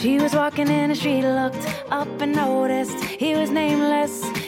She 0.00 0.16
was 0.20 0.32
walking 0.32 0.70
in 0.70 0.90
the 0.90 0.94
street, 0.94 1.24
looked 1.24 1.66
up 1.90 2.22
and 2.22 2.36
noticed 2.36 3.02
he 3.02 3.34
was 3.34 3.50
nameless, 3.50 4.22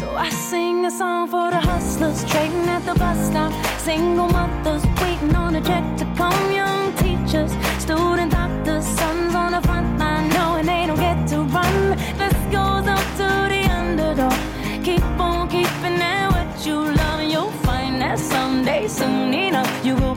So 0.00 0.08
I 0.16 0.30
sing 0.30 0.86
a 0.86 0.90
song 0.90 1.28
for 1.28 1.50
the 1.50 1.60
hustlers 1.60 2.24
trading 2.24 2.66
at 2.70 2.82
the 2.86 2.94
bus 2.94 3.18
stop. 3.28 3.52
Single 3.80 4.28
mothers 4.28 4.82
waiting 5.02 5.36
on 5.36 5.54
a 5.56 5.60
check 5.60 5.84
to 5.98 6.06
come. 6.16 6.50
Young 6.50 6.94
teachers, 6.94 7.52
student 7.78 8.32
doctors, 8.32 8.86
sons 8.86 9.34
on 9.34 9.52
the 9.52 9.60
front 9.60 9.98
line 9.98 10.30
knowing 10.30 10.64
they 10.64 10.86
don't 10.86 10.96
get 10.96 11.28
to 11.28 11.42
run. 11.42 11.98
This 12.16 12.32
goes 12.56 12.86
up 12.96 13.06
to 13.20 13.28
the 13.52 13.62
underdog. 13.78 14.40
Keep 14.82 15.04
on 15.20 15.50
keeping 15.50 16.00
at 16.00 16.30
what 16.32 16.66
you 16.66 16.76
love, 16.76 17.20
and 17.20 17.30
you'll 17.30 17.52
find 17.68 18.00
that 18.00 18.18
someday, 18.18 18.88
soon 18.88 19.34
enough, 19.34 19.84
you 19.84 19.96
will 19.96 20.16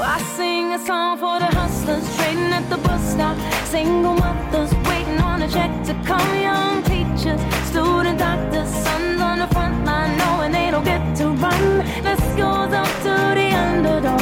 I 0.00 0.22
sing 0.36 0.72
a 0.72 0.78
song 0.78 1.18
for 1.18 1.38
the 1.38 1.46
hustlers 1.46 2.04
trading 2.16 2.52
at 2.52 2.68
the 2.70 2.76
bus 2.78 3.02
stop. 3.12 3.36
Single 3.66 4.14
mothers 4.14 4.72
waiting 4.88 5.20
on 5.20 5.42
a 5.42 5.48
check 5.48 5.70
to 5.86 5.94
come. 6.04 6.40
Young 6.40 6.82
teachers, 6.84 7.40
student 7.66 8.18
doctors, 8.18 8.70
sons 8.84 9.20
on 9.20 9.38
the 9.40 9.48
front 9.48 9.84
line 9.84 10.16
knowing 10.18 10.52
they 10.52 10.70
don't 10.70 10.84
get 10.84 11.16
to 11.16 11.30
run. 11.30 11.78
This 12.02 12.20
goes 12.36 12.72
up 12.72 12.92
to 13.04 13.14
the 13.38 13.48
underdog. 13.66 14.20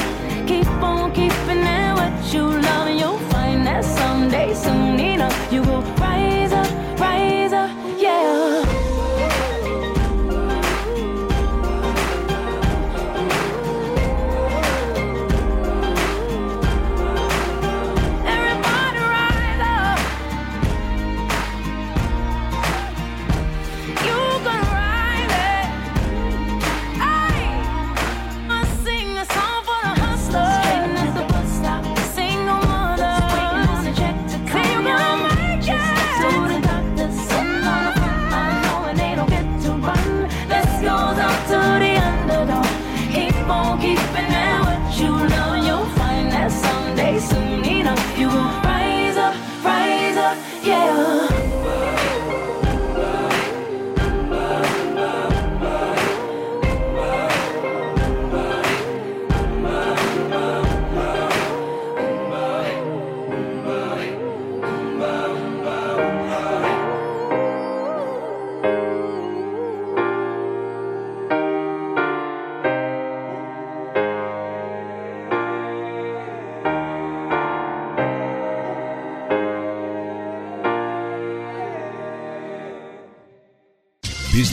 Keep 0.49 0.69
on 0.83 1.13
keeping 1.13 1.63
at 1.79 1.95
what 1.95 2.33
you 2.33 2.43
love, 2.43 2.89
and 2.89 2.99
you'll 2.99 3.19
find 3.31 3.67
that 3.67 3.85
someday, 3.85 4.55
soon 4.55 4.99
enough, 4.99 5.53
you 5.53 5.63
will 5.63 5.83
rise 6.01 6.53
up, 6.53 6.69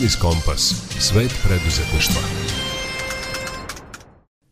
Biznis 0.04 0.22
Kompas. 0.22 0.63
Svet 1.08 1.34
preduzetništva. 1.46 2.22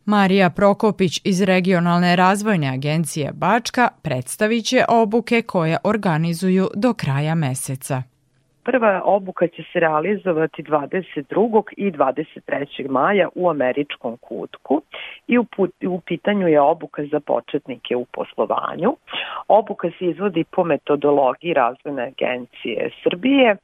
Marija 0.06 0.50
Prokopić 0.50 1.20
iz 1.24 1.42
Regionalne 1.42 2.16
razvojne 2.16 2.68
agencije 2.68 3.30
Bačka 3.34 3.88
predstavit 4.02 4.64
će 4.64 4.84
obuke 4.88 5.42
koje 5.42 5.76
organizuju 5.84 6.66
do 6.74 6.94
kraja 6.94 7.34
meseca. 7.34 8.02
Prva 8.64 9.02
obuka 9.04 9.46
će 9.46 9.62
se 9.72 9.80
realizovati 9.80 10.62
22. 10.62 11.62
i 11.76 11.90
23. 11.90 12.88
maja 12.88 13.28
u 13.34 13.50
američkom 13.50 14.16
kutku 14.16 14.82
i 15.26 15.38
u, 15.38 15.44
put, 15.44 15.70
u 15.86 16.00
pitanju 16.00 16.48
je 16.48 16.60
obuka 16.60 17.06
za 17.12 17.20
početnike 17.20 17.96
u 17.96 18.04
poslovanju. 18.04 18.96
Obuka 19.52 19.90
se 19.98 20.04
izvodi 20.04 20.44
po 20.44 20.64
metodologiji 20.64 21.54
razvojne 21.54 22.02
agencije 22.02 22.90
Srbije 23.02 23.56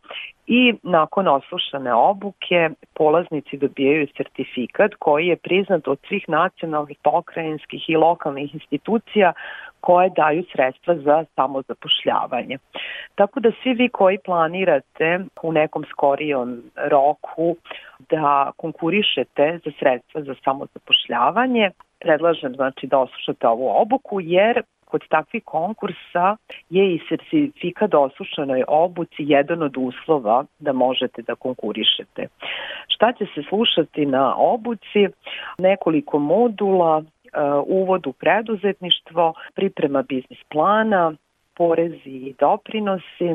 i 0.46 0.74
nakon 0.82 1.28
oslušane 1.28 1.94
obuke 1.94 2.70
polaznici 2.94 3.56
dobijaju 3.56 4.06
sertifikat 4.16 4.94
koji 4.98 5.26
je 5.26 5.36
priznat 5.36 5.88
od 5.88 5.98
svih 6.08 6.24
nacionalnih, 6.28 6.96
pokrajinskih 7.02 7.90
i 7.90 7.96
lokalnih 7.96 8.54
institucija 8.54 9.32
koje 9.80 10.10
daju 10.16 10.44
sredstva 10.52 10.94
za 10.94 11.24
samozapošljavanje. 11.34 12.58
Tako 13.14 13.40
da 13.40 13.50
svi 13.62 13.74
vi 13.74 13.88
koji 13.88 14.18
planirate 14.24 15.20
u 15.42 15.52
nekom 15.52 15.84
skorijom 15.90 16.62
roku 16.90 17.56
da 18.10 18.52
konkurišete 18.56 19.58
za 19.64 19.70
sredstva 19.78 20.22
za 20.22 20.34
samozapošljavanje, 20.44 21.70
predlažem 22.00 22.54
znači 22.54 22.86
da 22.86 22.98
oslušate 22.98 23.48
ovu 23.48 23.68
obuku 23.82 24.20
jer 24.20 24.62
kod 24.90 25.08
takvih 25.08 25.42
konkursa 25.44 26.36
je 26.70 26.94
i 26.94 27.00
sertifikat 27.08 27.94
o 27.94 28.02
osušanoj 28.02 28.64
obuci 28.68 29.16
jedan 29.18 29.62
od 29.62 29.74
uslova 29.76 30.44
da 30.58 30.72
možete 30.72 31.22
da 31.22 31.34
konkurišete. 31.34 32.28
Šta 32.88 33.12
će 33.12 33.24
se 33.34 33.42
slušati 33.48 34.06
na 34.06 34.34
obuci? 34.36 35.06
Nekoliko 35.58 36.18
modula, 36.18 37.02
Uh, 37.28 37.64
uvod 37.66 38.06
u 38.06 38.12
preduzetništvo, 38.12 39.34
priprema 39.54 40.02
biznis 40.02 40.38
plana, 40.52 41.12
porezi 41.54 42.10
i 42.10 42.34
doprinosi, 42.38 43.28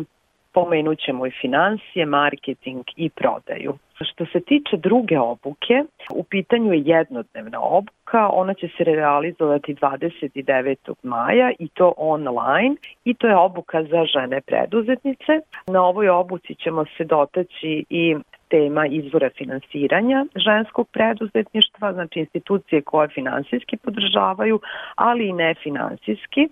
pomenut 0.53 0.99
ćemo 0.99 1.25
i 1.25 1.31
financije, 1.41 2.05
marketing 2.05 2.83
i 2.95 3.09
prodaju. 3.09 3.73
Što 4.01 4.25
se 4.25 4.39
tiče 4.39 4.77
druge 4.77 5.19
obuke, 5.19 5.83
u 6.13 6.23
pitanju 6.23 6.73
je 6.73 6.81
jednodnevna 6.85 7.59
obuka, 7.61 8.29
ona 8.29 8.53
će 8.53 8.67
se 8.77 8.83
realizovati 8.83 9.75
29. 9.75 10.93
maja 11.03 11.51
i 11.59 11.67
to 11.67 11.93
online 11.97 12.75
i 13.05 13.13
to 13.13 13.27
je 13.27 13.35
obuka 13.35 13.83
za 13.83 14.05
žene 14.05 14.41
preduzetnice. 14.41 15.39
Na 15.67 15.83
ovoj 15.83 16.09
obuci 16.09 16.55
ćemo 16.55 16.85
se 16.97 17.03
dotaći 17.03 17.85
i 17.89 18.15
tema 18.53 18.87
izvora 18.87 19.29
finansiranja 19.37 20.25
ženskog 20.35 20.87
preduzetništva, 20.91 21.93
znači 21.93 22.19
institucije 22.19 22.81
koje 22.81 23.07
finansijski 23.07 23.77
podržavaju, 23.77 24.59
ali 24.95 25.27
i 25.27 25.33
nefinansijski. 25.33 26.47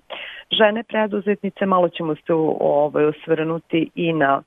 Žene 0.51 0.83
preduzetnice, 0.83 1.65
malo 1.65 1.89
ćemo 1.89 2.15
se 2.15 2.33
ovaj, 2.59 3.05
osvrnuti 3.05 3.89
i 3.95 4.13
na 4.13 4.41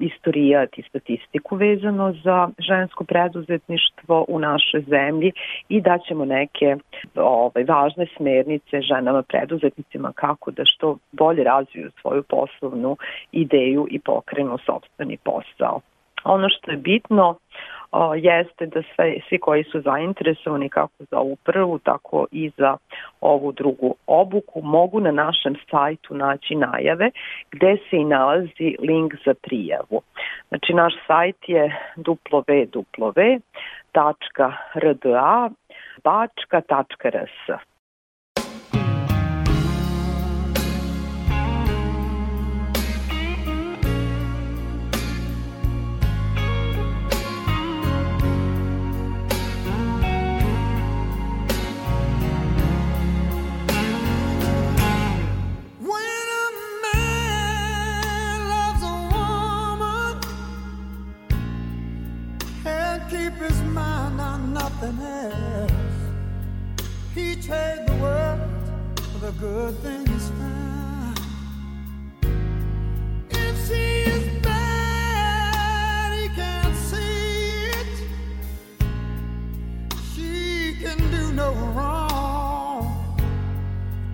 istorijat 0.00 0.78
i 0.78 0.82
statistiku 0.82 1.56
vezano 1.56 2.12
za 2.24 2.48
žensko 2.58 3.04
preduzetništvo 3.04 4.24
u 4.28 4.38
našoj 4.38 4.80
zemlji 4.80 5.32
i 5.68 5.80
daćemo 5.80 6.24
neke 6.24 6.76
ovaj, 7.14 7.64
važne 7.64 8.06
smernice 8.16 8.80
ženama 8.80 9.22
preduzetnicima 9.22 10.12
kako 10.14 10.50
da 10.50 10.62
što 10.64 10.96
bolje 11.12 11.44
razviju 11.44 11.90
svoju 12.00 12.22
poslovnu 12.22 12.96
ideju 13.32 13.86
i 13.90 13.98
pokrenu 13.98 14.58
sobstveni 14.66 15.16
posao. 15.24 15.80
Ono 16.24 16.48
što 16.48 16.70
je 16.70 16.76
bitno 16.76 17.36
o, 17.92 18.14
jeste 18.14 18.66
da 18.66 18.82
sve, 18.94 19.16
svi 19.28 19.38
koji 19.38 19.64
su 19.64 19.80
zainteresovani 19.80 20.68
kako 20.68 20.92
za 21.10 21.18
ovu 21.18 21.36
prvu, 21.36 21.78
tako 21.78 22.26
i 22.32 22.50
za 22.56 22.76
ovu 23.20 23.52
drugu 23.52 23.94
obuku 24.06 24.62
mogu 24.62 25.00
na 25.00 25.10
našem 25.10 25.56
sajtu 25.70 26.14
naći 26.14 26.54
najave 26.54 27.10
gde 27.50 27.76
se 27.90 27.96
i 27.96 28.04
nalazi 28.04 28.76
link 28.78 29.14
za 29.26 29.34
prijavu. 29.42 30.02
Znači 30.48 30.74
naš 30.74 30.92
sajt 31.06 31.36
je 31.46 31.76
www.rda 31.96 32.68
nothing 64.80 65.00
else. 65.04 65.72
He 67.14 67.34
trade 67.36 67.84
the 67.86 67.94
world 67.94 68.40
for 69.12 69.18
the 69.26 69.32
good 69.32 69.74
things 69.78 70.30
found. 70.30 71.20
If 73.30 73.68
she 73.68 74.10
is 74.10 74.42
bad, 74.42 76.12
he 76.18 76.28
can't 76.28 76.76
see 76.76 77.70
it. 77.80 77.86
She 80.14 80.76
can 80.80 80.98
do 81.10 81.32
no 81.32 81.52
wrong. 81.74 83.20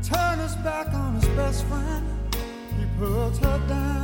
Turn 0.03 0.39
his 0.39 0.55
back 0.57 0.89
on 0.95 1.15
his 1.17 1.29
best 1.31 1.65
friend. 1.65 2.07
He 2.79 2.87
puts 2.99 3.39
her 3.39 3.61
down. 3.69 4.04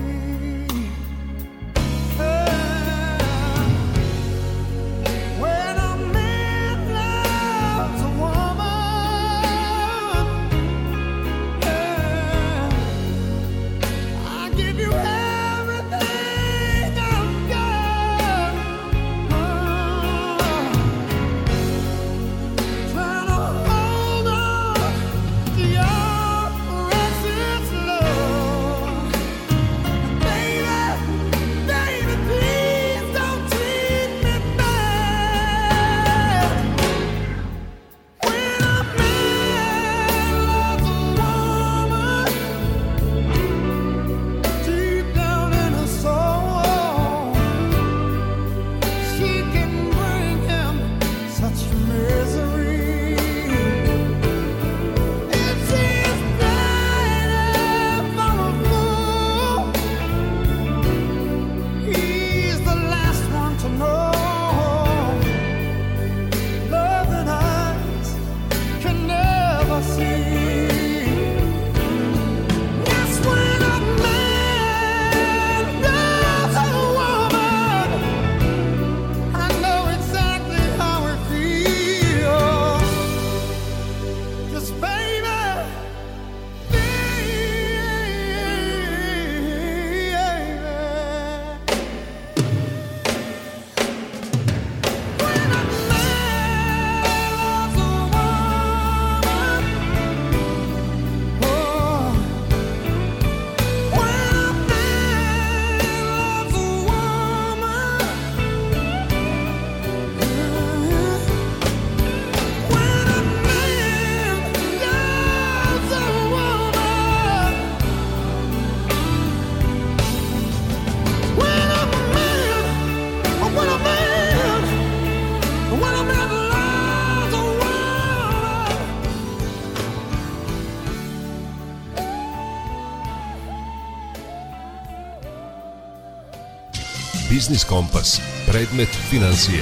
Biznis 137.41 137.65
Kompas. 137.73 138.09
Predmet 138.49 138.91
financije. 139.11 139.61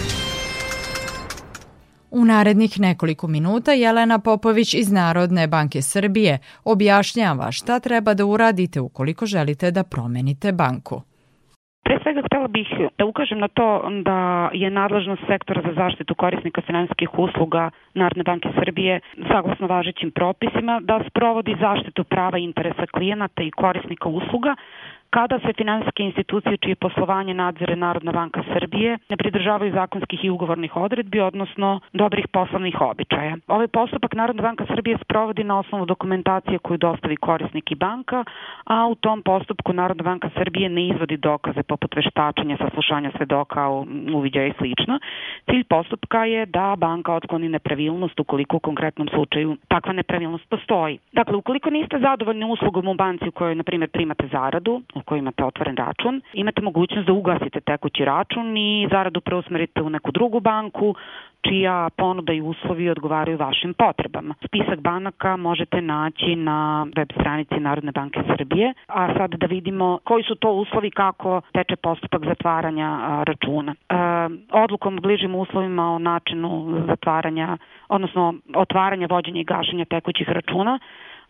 U 2.20 2.26
narednih 2.26 2.80
nekoliko 2.80 3.28
minuta 3.28 3.72
Jelena 3.72 4.20
Popović 4.20 4.74
iz 4.74 4.92
Narodne 4.92 5.48
banke 5.48 5.82
Srbije 5.82 6.40
objašnjava 6.74 7.52
šta 7.52 7.80
treba 7.80 8.14
da 8.14 8.26
uradite 8.26 8.80
ukoliko 8.82 9.26
želite 9.26 9.72
da 9.72 9.84
promenite 9.84 10.52
banku. 10.52 11.02
Pre 11.86 12.00
svega 12.04 12.22
htela 12.28 12.48
bih 12.48 12.70
da 12.98 13.06
ukažem 13.06 13.40
na 13.40 13.48
to 13.48 13.68
da 14.08 14.50
je 14.54 14.70
nadležnost 14.70 15.24
sektora 15.28 15.62
za 15.68 15.74
zaštitu 15.82 16.16
korisnika 16.16 16.62
finansijskih 16.68 17.10
usluga 17.26 17.70
Narodne 17.94 18.24
banke 18.24 18.50
Srbije 18.60 19.00
saglasno 19.32 19.68
važećim 19.68 20.12
propisima 20.12 20.80
da 20.90 21.04
sprovodi 21.10 21.56
zaštitu 21.60 22.04
prava 22.04 22.38
i 22.38 22.44
interesa 22.44 22.86
klijenata 22.96 23.44
i 23.44 23.52
korisnika 23.52 24.10
usluga 24.10 24.56
kada 25.10 25.40
se 25.40 25.54
finansijske 25.54 26.04
institucije 26.04 26.58
čije 26.58 26.76
poslovanje 26.76 27.34
nadzire 27.34 27.76
Narodna 27.76 28.12
banka 28.12 28.44
Srbije 28.54 28.98
ne 29.10 29.18
pridržavaju 29.18 29.74
zakonskih 29.74 30.26
i 30.26 30.30
ugovornih 30.30 30.76
odredbi, 30.76 31.20
odnosno 31.20 31.80
dobrih 31.94 32.28
poslovnih 32.28 32.82
običaja. 32.82 33.38
Ovaj 33.48 33.68
postupak 33.68 34.14
Narodna 34.14 34.42
banka 34.42 34.66
Srbije 34.76 34.98
sprovodi 35.04 35.44
na 35.44 35.60
osnovu 35.60 35.86
dokumentacije 35.86 36.60
koju 36.60 36.78
dostavi 36.78 37.16
korisnik 37.16 37.72
i 37.72 37.76
banka, 37.76 38.24
a 38.64 38.88
u 38.88 38.96
tom 38.96 39.22
postupku 39.22 39.74
Narodna 39.74 40.04
banka 40.04 40.30
Srbije 40.38 40.70
ne 40.70 40.88
izvodi 40.88 41.18
dokaze 41.18 41.64
poput 41.64 41.96
veštačenja, 41.96 42.58
saslušanja 42.58 43.12
svedoka, 43.18 43.70
uviđaja 44.14 44.48
i 44.48 44.54
slično. 44.58 45.00
Cilj 45.50 45.64
postupka 45.64 46.26
je 46.26 46.46
da 46.46 46.76
banka 46.78 47.14
otkloni 47.14 47.50
nepravilnost 47.50 48.20
ukoliko 48.20 48.58
u 48.58 48.60
konkretnom 48.60 49.08
slučaju 49.08 49.58
takva 49.68 49.94
nepravilnost 49.94 50.50
postoji. 50.50 51.00
Dakle, 51.12 51.36
ukoliko 51.36 51.70
niste 51.70 52.00
zadovoljni 52.00 52.52
uslugom 52.52 52.88
u 52.88 52.94
banci 52.94 53.28
u 53.28 53.32
kojoj, 53.32 53.56
na 53.56 53.64
primjer, 53.64 53.90
primate 53.90 54.28
zaradu, 54.32 54.82
u 55.00 55.04
kojoj 55.04 55.20
imate 55.20 55.44
otvoren 55.44 55.76
račun, 55.76 56.22
imate 56.34 56.62
mogućnost 56.62 57.08
da 57.08 57.14
ugasite 57.14 57.60
tekući 57.60 58.06
račun 58.06 58.58
i 58.58 58.88
zaradu 58.92 59.22
preusmerite 59.22 59.82
u 59.82 59.90
neku 59.90 60.12
drugu 60.12 60.40
banku, 60.40 60.96
čija 61.42 61.90
ponuda 61.98 62.34
i 62.34 62.42
uslovi 62.42 62.90
odgovaraju 62.90 63.38
vašim 63.38 63.74
potrebama. 63.74 64.36
Spisak 64.46 64.80
banaka 64.80 65.38
možete 65.38 65.82
naći 65.82 66.36
na 66.36 66.88
web 66.96 67.08
stranici 67.20 67.60
Narodne 67.60 67.92
banke 67.92 68.20
Srbije, 68.38 68.74
a 68.88 69.14
sad 69.18 69.32
da 69.36 69.46
vidimo 69.46 70.00
koji 70.04 70.24
su 70.24 70.36
to 70.36 70.52
uslovi 70.52 70.92
kako 70.92 71.42
teče 71.54 71.76
postupak 71.76 72.26
zatvaranja 72.26 73.00
računa. 73.24 73.76
Odlukom 74.52 74.98
o 74.98 75.02
bližim 75.02 75.36
uslovima 75.36 75.92
o 75.92 76.00
načinu 76.00 76.84
zatvaranja, 76.88 77.58
odnosno 77.90 78.34
otvaranja, 78.56 79.08
vođenja 79.10 79.42
i 79.42 79.44
gašenja 79.44 79.86
tekućih 79.86 80.30
računa, 80.30 80.80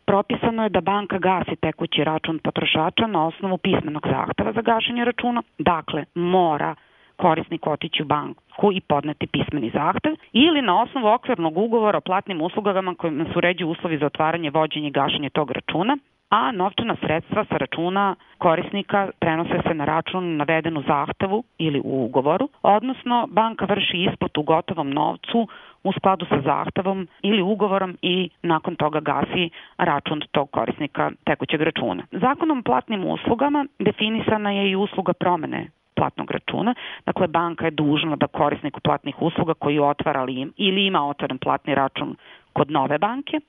propisano 0.10 0.64
je 0.64 0.70
da 0.70 0.82
banka 0.82 1.18
gasi 1.18 1.56
tekući 1.56 2.04
račun 2.04 2.40
potrošača 2.40 3.08
na 3.08 3.28
osnovu 3.28 3.58
pismenog 3.58 4.08
zahteva 4.08 4.52
za 4.52 4.62
gašenje 4.62 5.06
računa. 5.06 5.42
Dakle, 5.58 6.06
mora 6.16 6.76
korisnik 7.18 7.68
otići 7.68 8.04
u 8.04 8.06
banku 8.06 8.72
i 8.74 8.82
podneti 8.82 9.28
pismeni 9.28 9.70
zahtev 9.74 10.14
ili 10.34 10.62
na 10.62 10.82
osnovu 10.82 11.08
okvirnog 11.08 11.58
ugovora 11.58 11.98
o 11.98 12.02
platnim 12.02 12.42
uslugama 12.42 12.96
kojima 12.96 13.26
se 13.26 13.32
uređuju 13.36 13.70
uslovi 13.70 13.98
za 13.98 14.06
otvaranje, 14.06 14.50
vođenje 14.50 14.88
i 14.88 14.92
gašenje 14.92 15.30
tog 15.30 15.52
računa, 15.52 15.98
a 16.30 16.52
novčana 16.52 16.96
sredstva 17.02 17.46
sa 17.50 17.58
računa 17.58 18.16
korisnika 18.38 19.10
prenose 19.20 19.62
se 19.68 19.74
na 19.74 19.86
račun 19.86 20.38
naveden 20.38 20.78
u 20.78 20.82
zahtevu 20.82 21.44
ili 21.58 21.82
u 21.84 22.06
ugovoru, 22.06 22.50
odnosno 22.62 23.28
banka 23.32 23.66
vrši 23.66 23.98
isplatu 23.98 24.42
u 24.42 24.44
gotovom 24.44 24.90
novcu 24.90 25.48
u 25.84 25.92
skladu 25.92 26.26
sa 26.26 26.42
zahtevom 26.42 27.08
ili 27.22 27.42
ugovorom 27.42 27.98
i 28.02 28.30
nakon 28.44 28.76
toga 28.76 29.00
gasi 29.00 29.50
račun 29.78 30.22
tog 30.32 30.52
korisnika 30.52 31.12
tekućeg 31.24 31.62
računa. 31.62 32.04
Zakonom 32.12 32.60
o 32.60 32.64
platnim 32.64 33.06
uslugama 33.06 33.66
definisana 33.80 34.52
je 34.52 34.72
i 34.72 34.76
usluga 34.76 35.14
promene 35.14 35.68
platnog 35.96 36.32
računa. 36.32 36.74
Dakle, 37.06 37.28
banka 37.28 37.66
je 37.66 37.72
dužna 37.72 38.16
da 38.16 38.28
korisniku 38.28 38.80
platnih 38.80 39.22
usluga 39.22 39.54
koji 39.54 39.80
otvara 39.80 40.26
ili 40.58 40.86
ima 40.86 41.10
otvoren 41.10 41.38
platni 41.38 41.76
račun 41.76 42.16
kod 42.54 42.72
nove 42.72 42.98
banke, 42.98 43.40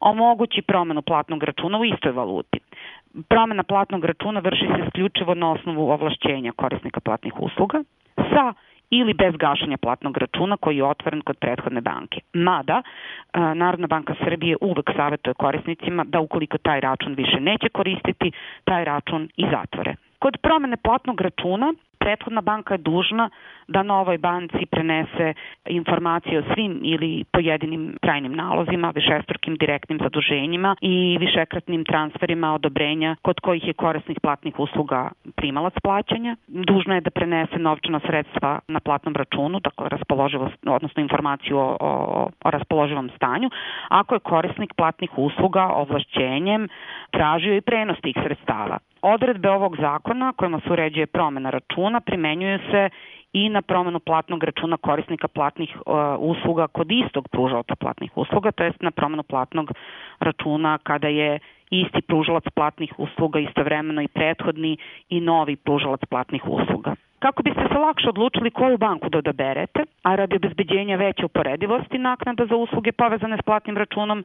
omogući 0.00 0.62
promenu 0.62 1.02
platnog 1.02 1.42
računa 1.42 1.78
u 1.78 1.84
istoj 1.84 2.12
valuti. 2.12 2.58
Promena 3.28 3.62
platnog 3.62 4.04
računa 4.04 4.40
vrši 4.40 4.66
se 4.66 4.82
isključivo 4.86 5.34
na 5.34 5.52
osnovu 5.52 5.90
ovlašćenja 5.90 6.52
korisnika 6.52 7.00
platnih 7.00 7.40
usluga 7.40 7.82
sa 8.16 8.52
ili 8.90 9.14
bez 9.14 9.36
gašanja 9.36 9.76
platnog 9.76 10.16
računa 10.16 10.56
koji 10.56 10.76
je 10.76 10.84
otvoren 10.84 11.20
kod 11.20 11.36
prethodne 11.38 11.80
banke. 11.80 12.20
Mada, 12.32 12.82
e, 12.82 13.40
Narodna 13.54 13.86
banka 13.86 14.14
Srbije 14.24 14.56
uvek 14.60 14.90
savjetuje 14.96 15.34
korisnicima 15.34 16.04
da 16.04 16.20
ukoliko 16.20 16.58
taj 16.58 16.80
račun 16.80 17.14
više 17.14 17.40
neće 17.40 17.68
koristiti, 17.68 18.32
taj 18.64 18.84
račun 18.84 19.28
i 19.36 19.44
zatvore. 19.50 19.94
Kod 20.18 20.36
promene 20.42 20.76
platnog 20.76 21.20
računa 21.20 21.74
prethodna 22.08 22.40
banka 22.40 22.74
je 22.74 22.78
dužna 22.78 23.30
da 23.68 23.82
novoj 23.82 24.18
banci 24.18 24.66
prenese 24.70 25.34
informacije 25.66 26.38
o 26.38 26.42
svim 26.54 26.80
ili 26.84 27.24
pojedinim 27.32 27.96
trajnim 28.02 28.32
nalozima, 28.32 28.92
višestrukim 28.94 29.56
direktnim 29.56 29.98
zaduženjima 30.02 30.76
i 30.80 31.18
višekratnim 31.20 31.84
transferima 31.84 32.54
odobrenja 32.54 33.16
kod 33.22 33.40
kojih 33.40 33.66
je 33.66 33.72
korisnik 33.72 34.20
platnih 34.20 34.58
usluga 34.58 35.10
primalac 35.36 35.74
plaćanja. 35.82 36.36
Dužna 36.46 36.94
je 36.94 37.00
da 37.00 37.10
prenese 37.10 37.58
novčana 37.58 38.00
sredstva 38.06 38.60
na 38.68 38.80
platnom 38.80 39.14
računu, 39.14 39.60
dakle 39.60 39.88
raspoloživost, 39.88 40.56
odnosno 40.66 41.02
informaciju 41.02 41.58
o, 41.58 41.76
o, 41.80 41.90
o 42.44 42.50
raspoloživom 42.50 43.10
stanju, 43.16 43.50
ako 43.88 44.14
je 44.14 44.20
korisnik 44.20 44.72
platnih 44.76 45.18
usluga 45.18 45.64
ovlašćenjem 45.74 46.68
tražio 47.10 47.56
i 47.56 47.60
prenos 47.60 48.00
tih 48.00 48.16
sredstava. 48.24 48.78
Odredbe 49.02 49.50
ovog 49.50 49.76
zakona 49.80 50.32
kojima 50.32 50.60
se 50.60 50.72
uređuje 50.72 51.06
promena 51.06 51.50
računa 51.50 52.00
primenjuju 52.00 52.58
se 52.70 52.88
i 53.32 53.48
na 53.48 53.62
promenu 53.62 54.00
platnog 54.00 54.44
računa 54.44 54.76
korisnika 54.76 55.28
platnih 55.28 55.76
uh, 55.76 55.94
usluga 56.18 56.66
kod 56.66 56.90
istog 56.90 57.28
pružalca 57.28 57.74
platnih 57.76 58.16
usluga, 58.16 58.52
to 58.52 58.64
jest 58.64 58.82
na 58.82 58.90
promenu 58.90 59.22
platnog 59.22 59.72
računa 60.20 60.78
kada 60.82 61.08
je 61.08 61.38
isti 61.70 62.02
pružalac 62.02 62.44
platnih 62.54 62.92
usluga 62.98 63.40
istovremeno 63.40 64.02
i 64.02 64.08
prethodni 64.08 64.76
i 65.08 65.20
novi 65.20 65.56
pružalac 65.56 66.00
platnih 66.10 66.42
usluga. 66.46 66.94
Kako 67.18 67.42
biste 67.42 67.62
se 67.72 67.78
lakše 67.78 68.08
odlučili 68.08 68.50
koju 68.50 68.78
banku 68.78 69.08
da 69.08 69.18
odaberete, 69.18 69.84
a 70.02 70.14
radi 70.14 70.36
obezbeđenja 70.36 70.96
veće 70.96 71.24
uporedivosti 71.24 71.98
naknada 71.98 72.46
za 72.46 72.56
usluge 72.56 72.92
povezane 72.92 73.36
s 73.36 73.44
platnim 73.44 73.76
računom, 73.76 74.24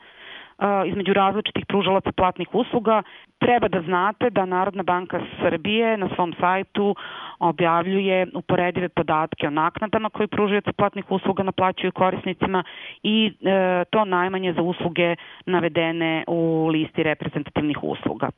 između 0.85 1.13
različitih 1.13 1.65
pružalaca 1.65 2.11
platnih 2.11 2.55
usluga. 2.55 3.01
Treba 3.39 3.67
da 3.67 3.81
znate 3.81 4.29
da 4.29 4.45
Narodna 4.45 4.83
banka 4.83 5.19
Srbije 5.41 5.97
na 5.97 6.09
svom 6.15 6.33
sajtu 6.39 6.95
objavljuje 7.39 8.27
uporedive 8.33 8.89
podatke 8.89 9.47
o 9.47 9.49
naknadama 9.49 10.09
koje 10.09 10.27
pružajac 10.27 10.65
platnih 10.77 11.11
usluga 11.11 11.43
naplaćuju 11.43 11.91
korisnicima 11.91 12.63
i 13.03 13.33
e, 13.41 13.83
to 13.89 14.05
najmanje 14.05 14.53
za 14.53 14.61
usluge 14.61 15.15
navedene 15.45 16.23
u 16.27 16.67
listi 16.67 17.03
reprezentativnih 17.03 17.83
usluga. 17.83 18.29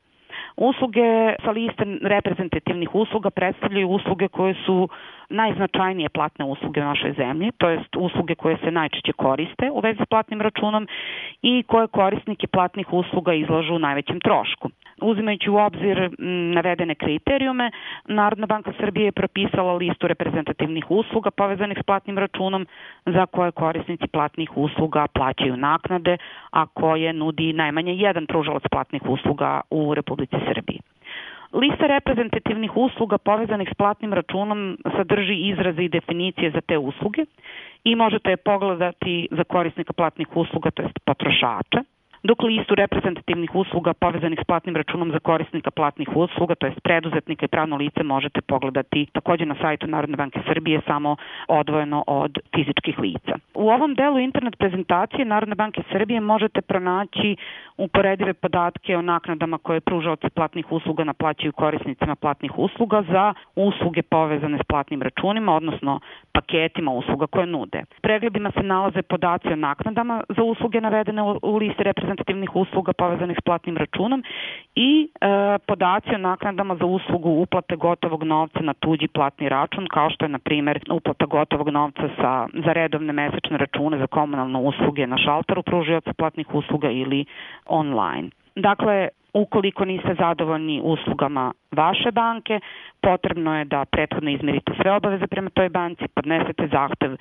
Usluge 0.58 1.36
sa 1.44 1.52
liste 1.52 1.84
reprezentativnih 2.02 2.96
usluga 2.96 3.30
predstavljaju 3.30 3.90
usluge 3.90 4.28
koje 4.28 4.56
su 4.66 4.90
najznačajnije 5.30 6.10
platne 6.10 6.46
usluge 6.46 6.82
u 6.82 6.84
našoj 6.84 7.14
zemlji, 7.18 7.52
to 7.58 7.70
jest 7.70 7.96
usluge 7.96 8.36
koje 8.36 8.58
se 8.58 8.72
najčešće 8.72 9.14
koriste 9.14 9.72
u 9.72 9.80
vezi 9.80 10.00
s 10.04 10.10
platnim 10.10 10.42
računom 10.42 10.88
i 11.42 11.64
koje 11.68 11.88
korisnike 11.88 12.48
platnih 12.48 12.94
usluga 12.94 13.34
izlažu 13.34 13.76
u 13.76 13.80
najvećem 13.80 14.20
trošku. 14.20 14.70
Uzimajući 15.02 15.50
u 15.50 15.58
obzir 15.58 16.10
navedene 16.54 16.96
kriterijume, 16.96 17.72
Narodna 18.08 18.48
banka 18.48 18.72
Srbije 18.80 19.06
je 19.06 19.12
propisala 19.12 19.74
listu 19.74 20.08
reprezentativnih 20.08 20.92
usluga 20.92 21.32
povezanih 21.32 21.78
s 21.82 21.84
platnim 21.84 22.18
računom 22.18 22.68
za 23.06 23.26
koje 23.26 23.52
korisnici 23.52 24.08
platnih 24.08 24.58
usluga 24.58 25.08
plaćaju 25.08 25.58
naknade, 25.58 26.18
a 26.52 26.66
koje 26.66 27.14
nudi 27.14 27.54
najmanje 27.54 27.94
jedan 27.94 28.26
pružalac 28.28 28.64
platnih 28.72 29.02
usluga 29.06 29.62
u 29.70 29.94
Republici 29.94 30.36
Srbiji. 30.48 30.80
Lista 31.54 31.88
reprezentativnih 31.88 32.78
usluga 32.78 33.18
povezanih 33.18 33.70
s 33.72 33.78
platnim 33.78 34.14
računom 34.14 34.78
sadrži 34.98 35.36
izraze 35.36 35.84
i 35.84 35.90
definicije 35.90 36.52
za 36.52 36.62
te 36.62 36.78
usluge 36.78 37.26
i 37.84 37.96
možete 37.96 38.30
je 38.30 38.38
pogledati 38.38 39.28
za 39.32 39.44
korisnika 39.44 39.94
platnih 39.94 40.38
usluga, 40.38 40.72
to 40.72 40.82
jest 40.82 41.00
potrošača 41.06 41.84
dok 42.26 42.42
listu 42.44 42.76
reprezentativnih 42.76 43.56
usluga 43.56 43.94
povezanih 43.94 44.40
s 44.42 44.48
platnim 44.48 44.76
računom 44.76 45.12
za 45.12 45.20
korisnika 45.20 45.72
platnih 45.72 46.10
usluga, 46.16 46.56
to 46.56 46.66
je 46.68 46.74
preduzetnika 46.84 47.46
i 47.46 47.48
pravno 47.48 47.76
lice, 47.78 48.04
možete 48.04 48.42
pogledati 48.42 49.08
takođe 49.14 49.46
na 49.46 49.56
sajtu 49.62 49.88
Narodne 49.88 50.18
banke 50.18 50.40
Srbije 50.48 50.82
samo 50.88 51.16
odvojeno 51.48 52.04
od 52.08 52.38
fizičkih 52.56 53.00
lica. 53.00 53.34
U 53.54 53.70
ovom 53.70 53.96
delu 53.96 54.20
internet 54.20 54.56
prezentacije 54.58 55.26
Narodne 55.26 55.56
banke 55.56 55.82
Srbije 55.92 56.20
možete 56.20 56.62
pronaći 56.62 57.36
uporedive 57.78 58.34
podatke 58.34 58.98
o 58.98 59.02
naknadama 59.02 59.58
koje 59.58 59.80
pružaoci 59.80 60.30
platnih 60.30 60.72
usluga 60.72 61.04
naplaćaju 61.04 61.52
korisnicima 61.52 62.16
platnih 62.16 62.60
usluga 62.60 63.04
za 63.12 63.34
usluge 63.56 64.02
povezane 64.02 64.58
s 64.58 64.64
platnim 64.68 65.02
računima, 65.02 65.56
odnosno 65.56 66.00
paketima 66.32 66.92
usluga 66.92 67.28
koje 67.28 67.46
nude. 67.46 67.84
Pregledima 68.02 68.52
se 68.52 68.64
nalaze 68.64 69.02
podaci 69.02 69.48
o 69.48 69.56
naknadama 69.56 70.24
za 70.30 70.44
usluge 70.44 70.82
navedene 70.82 71.22
u 71.42 71.58
listi 71.58 71.84
reprezentativnih 72.16 72.56
usluga 72.56 72.94
povezanih 72.94 73.38
s 73.38 73.44
platnim 73.44 73.78
računom 73.78 74.24
i 74.76 75.08
e, 75.22 75.28
podaci 75.68 76.16
o 76.16 76.18
naknadama 76.18 76.76
za 76.76 76.86
uslugu 76.86 77.30
uplate 77.30 77.76
gotovog 77.76 78.24
novca 78.24 78.60
na 78.60 78.74
tuđi 78.74 79.08
platni 79.08 79.50
račun, 79.50 79.88
kao 79.88 80.10
što 80.10 80.26
je, 80.26 80.30
na 80.30 80.40
primer, 80.40 80.80
uplata 80.92 81.26
gotovog 81.26 81.70
novca 81.70 82.10
sa, 82.18 82.48
za 82.66 82.74
redovne 82.74 83.14
mesečne 83.14 83.58
račune 83.58 83.98
za 83.98 84.08
komunalne 84.08 84.60
usluge 84.60 85.08
na 85.08 85.18
šalteru 85.18 85.64
pružioca 85.64 86.14
platnih 86.14 86.56
usluga 86.56 86.90
ili 86.90 87.26
online. 87.66 88.30
Dakle, 88.56 89.10
ukoliko 89.34 89.86
niste 89.86 90.16
zadovoljni 90.20 90.82
uslugama 90.84 91.54
vaše 91.76 92.12
banke, 92.12 92.60
potrebno 93.02 93.58
je 93.58 93.66
da 93.66 93.86
prethodno 93.86 94.30
izmerite 94.32 94.72
sve 94.82 94.92
obaveze 94.92 95.28
prema 95.28 95.50
toj 95.50 95.70
banci, 95.70 96.08
podnesete 96.16 96.68
zahtev, 96.68 97.18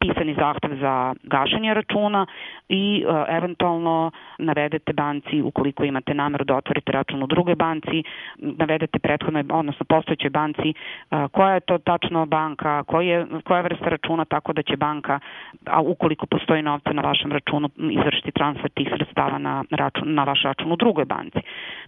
pisani 0.00 0.34
zahtev 0.34 0.70
za 0.80 1.14
gašenje 1.22 1.74
računa 1.74 2.26
i 2.68 3.04
e, 3.04 3.36
eventualno 3.36 4.10
navedete 4.38 4.92
banci, 4.92 5.42
ukoliko 5.42 5.84
imate 5.84 6.14
nameru 6.14 6.44
da 6.44 6.56
otvorite 6.56 6.92
račun 6.92 7.22
u 7.22 7.26
drugoj 7.26 7.54
banci, 7.54 8.02
navedete 8.38 8.98
prethodno, 8.98 9.44
odnosno 9.50 9.84
postojećoj 9.88 10.30
banci 10.30 10.68
e, 10.70 10.74
koja 11.32 11.54
je 11.54 11.60
to 11.60 11.78
tačno 11.78 12.26
banka, 12.26 12.82
koja 12.84 13.58
je 13.58 13.62
vrsta 13.62 13.88
računa, 13.88 14.24
tako 14.24 14.52
da 14.52 14.62
će 14.62 14.76
banka, 14.76 15.20
a 15.66 15.80
ukoliko 15.80 16.26
postoji 16.26 16.62
novca 16.62 16.92
na 16.92 17.02
vašem 17.02 17.32
računu, 17.32 17.68
izvršiti 17.76 18.32
transfer 18.32 18.70
tih 18.70 18.88
sredstava 18.96 19.38
na, 19.38 19.64
račun, 19.70 20.14
na 20.14 20.24
vaš 20.24 20.42
račun 20.42 20.72
u 20.72 20.76
drugoj 20.76 21.04
banci. 21.04 21.40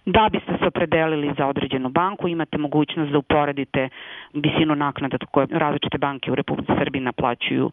Da 0.05 0.29
biste 0.31 0.57
se 0.59 0.67
opredelili 0.67 1.33
za 1.37 1.47
određenu 1.47 1.89
banku, 1.89 2.08
imate 2.27 2.57
mogućnost 2.57 3.11
da 3.11 3.17
uporedite 3.17 3.89
visinu 4.33 4.75
naknada 4.75 5.17
koje 5.31 5.47
različite 5.51 5.97
banke 5.97 6.31
u 6.31 6.35
Republici 6.35 6.71
Srbiji 6.79 7.01
naplaćuju 7.01 7.71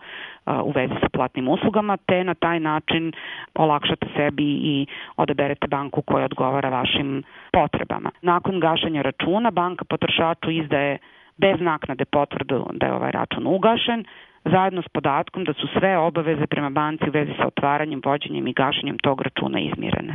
u 0.63 0.71
vezi 0.71 0.95
sa 1.01 1.09
platnim 1.13 1.49
uslugama, 1.49 1.97
te 1.97 2.25
na 2.25 2.35
taj 2.35 2.61
način 2.61 3.13
olakšate 3.55 4.07
sebi 4.17 4.45
i 4.45 4.87
odaberete 5.17 5.67
banku 5.67 6.03
koja 6.03 6.25
odgovara 6.25 6.69
vašim 6.69 7.23
potrebama. 7.53 8.11
Nakon 8.23 8.61
gašanja 8.61 9.03
računa, 9.03 9.51
banka 9.51 9.85
potrošaču 9.85 10.51
izdaje 10.51 10.99
bez 11.37 11.61
naknade 11.61 12.05
potvrdu 12.05 12.67
da 12.73 12.87
je 12.87 12.93
ovaj 12.93 13.11
račun 13.11 13.47
ugašen, 13.47 14.05
zajedno 14.45 14.83
s 14.83 14.89
podatkom 14.89 15.45
da 15.45 15.53
su 15.53 15.67
sve 15.79 15.99
obaveze 15.99 16.47
prema 16.47 16.71
banci 16.71 17.05
u 17.09 17.13
vezi 17.13 17.33
sa 17.39 17.47
otvaranjem, 17.47 18.01
vođenjem 18.05 18.47
i 18.47 18.53
gašenjem 18.53 18.99
tog 18.99 19.21
računa 19.21 19.61
izmirene. 19.61 20.15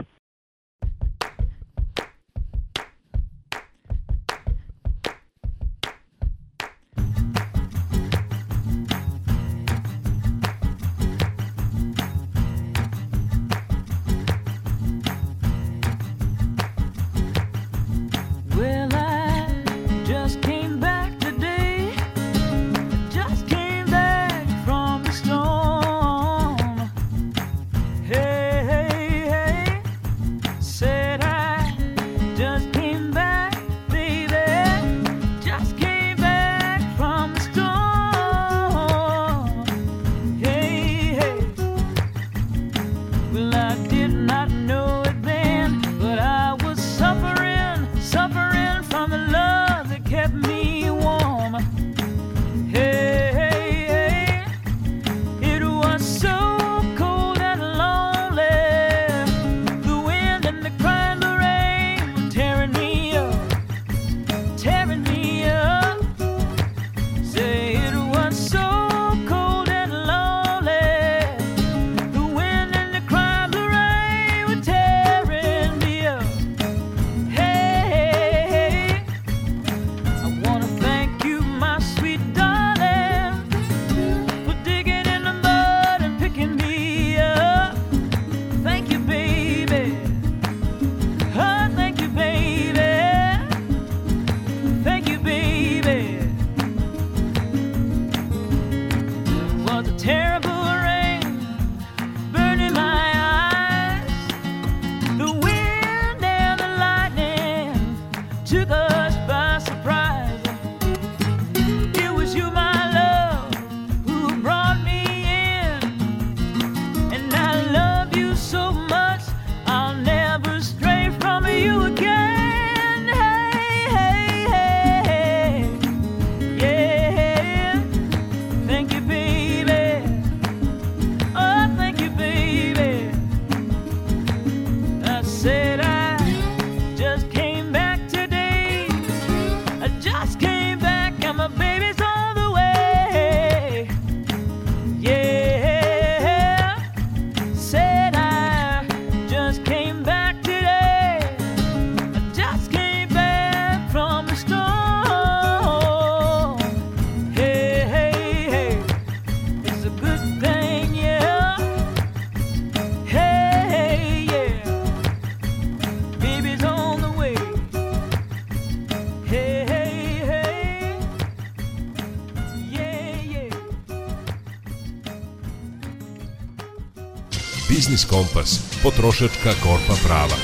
Kompas, 178.11 178.79
potrošačka 178.83 179.49
korpa 179.63 179.93
prava. 180.05 180.35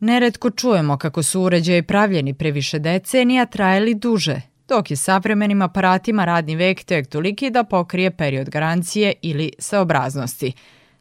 Neretko 0.00 0.50
čujemo 0.50 0.96
kako 0.96 1.22
su 1.22 1.40
uređaji 1.40 1.82
pravljeni 1.82 2.34
pre 2.34 2.50
više 2.50 2.78
decenija 2.78 3.46
trajali 3.46 3.94
duže, 3.94 4.40
dok 4.68 4.90
je 4.90 4.96
savremenim 4.96 5.62
aparatima 5.62 6.24
radni 6.24 6.56
vek 6.56 6.84
tek 6.84 7.06
toliki 7.06 7.50
da 7.50 7.64
pokrije 7.64 8.10
period 8.10 8.50
garancije 8.50 9.12
ili 9.22 9.52
saobraznosti. 9.58 10.52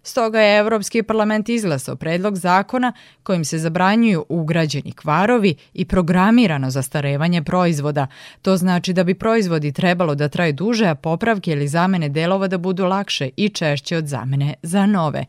Stoga 0.09 0.39
je 0.39 0.59
Evropski 0.59 1.03
parlament 1.03 1.49
izglasao 1.49 1.95
predlog 1.95 2.35
zakona 2.35 2.93
kojim 3.23 3.45
se 3.45 3.57
zabranjuju 3.57 4.25
ugrađeni 4.29 4.91
kvarovi 4.91 5.55
i 5.73 5.85
programirano 5.85 6.69
zastarevanje 6.69 7.43
proizvoda. 7.43 8.07
To 8.41 8.57
znači 8.57 8.93
da 8.93 9.03
bi 9.03 9.13
proizvodi 9.13 9.71
trebalo 9.71 10.15
da 10.15 10.29
traju 10.29 10.53
duže, 10.53 10.87
a 10.87 10.95
popravke 10.95 11.51
ili 11.51 11.67
zamene 11.67 12.09
delova 12.09 12.47
da 12.47 12.57
budu 12.57 12.85
lakše 12.85 13.29
i 13.37 13.49
češće 13.49 13.97
od 13.97 14.07
zamene 14.07 14.53
za 14.63 14.85
nove. 14.85 15.25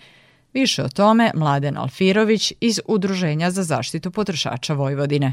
Više 0.53 0.83
o 0.83 0.89
tome 0.89 1.31
Mladen 1.35 1.77
Alfirović 1.79 2.53
iz 2.61 2.81
Udruženja 2.89 3.51
za 3.51 3.63
zaštitu 3.63 4.11
potrošača 4.11 4.75
Vojvodine. 4.75 5.33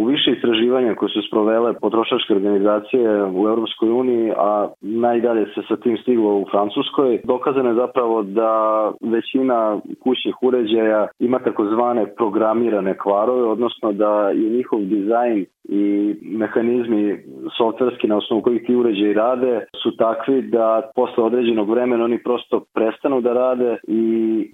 U 0.00 0.06
više 0.06 0.27
istraživanja 0.48 0.94
koje 0.94 1.08
su 1.08 1.22
sprovele 1.28 1.74
potrošačke 1.80 2.34
organizacije 2.34 3.24
u 3.24 3.48
Europskoj 3.48 3.90
uniji, 3.90 4.32
a 4.36 4.68
najdalje 4.80 5.44
se 5.54 5.60
sa 5.68 5.76
tim 5.76 5.96
stiglo 6.02 6.30
u 6.36 6.46
Francuskoj, 6.50 7.20
dokazano 7.24 7.68
je 7.68 7.74
zapravo 7.74 8.22
da 8.22 8.52
većina 9.00 9.80
kućnih 10.02 10.34
uređaja 10.42 11.06
ima 11.18 11.38
takozvane 11.38 12.14
programirane 12.16 12.98
kvarove, 12.98 13.42
odnosno 13.42 13.92
da 13.92 14.30
je 14.30 14.50
njihov 14.50 14.80
dizajn 14.80 15.46
i 15.68 16.14
mehanizmi 16.22 17.18
softverski 17.56 18.06
na 18.06 18.16
osnovu 18.16 18.42
kojih 18.42 18.62
ti 18.66 18.74
uređaji 18.74 19.12
rade 19.12 19.66
su 19.82 19.96
takvi 19.96 20.42
da 20.42 20.90
posle 20.94 21.24
određenog 21.24 21.70
vremena 21.70 22.04
oni 22.04 22.22
prosto 22.22 22.64
prestanu 22.74 23.20
da 23.20 23.32
rade 23.32 23.76
i 23.88 24.02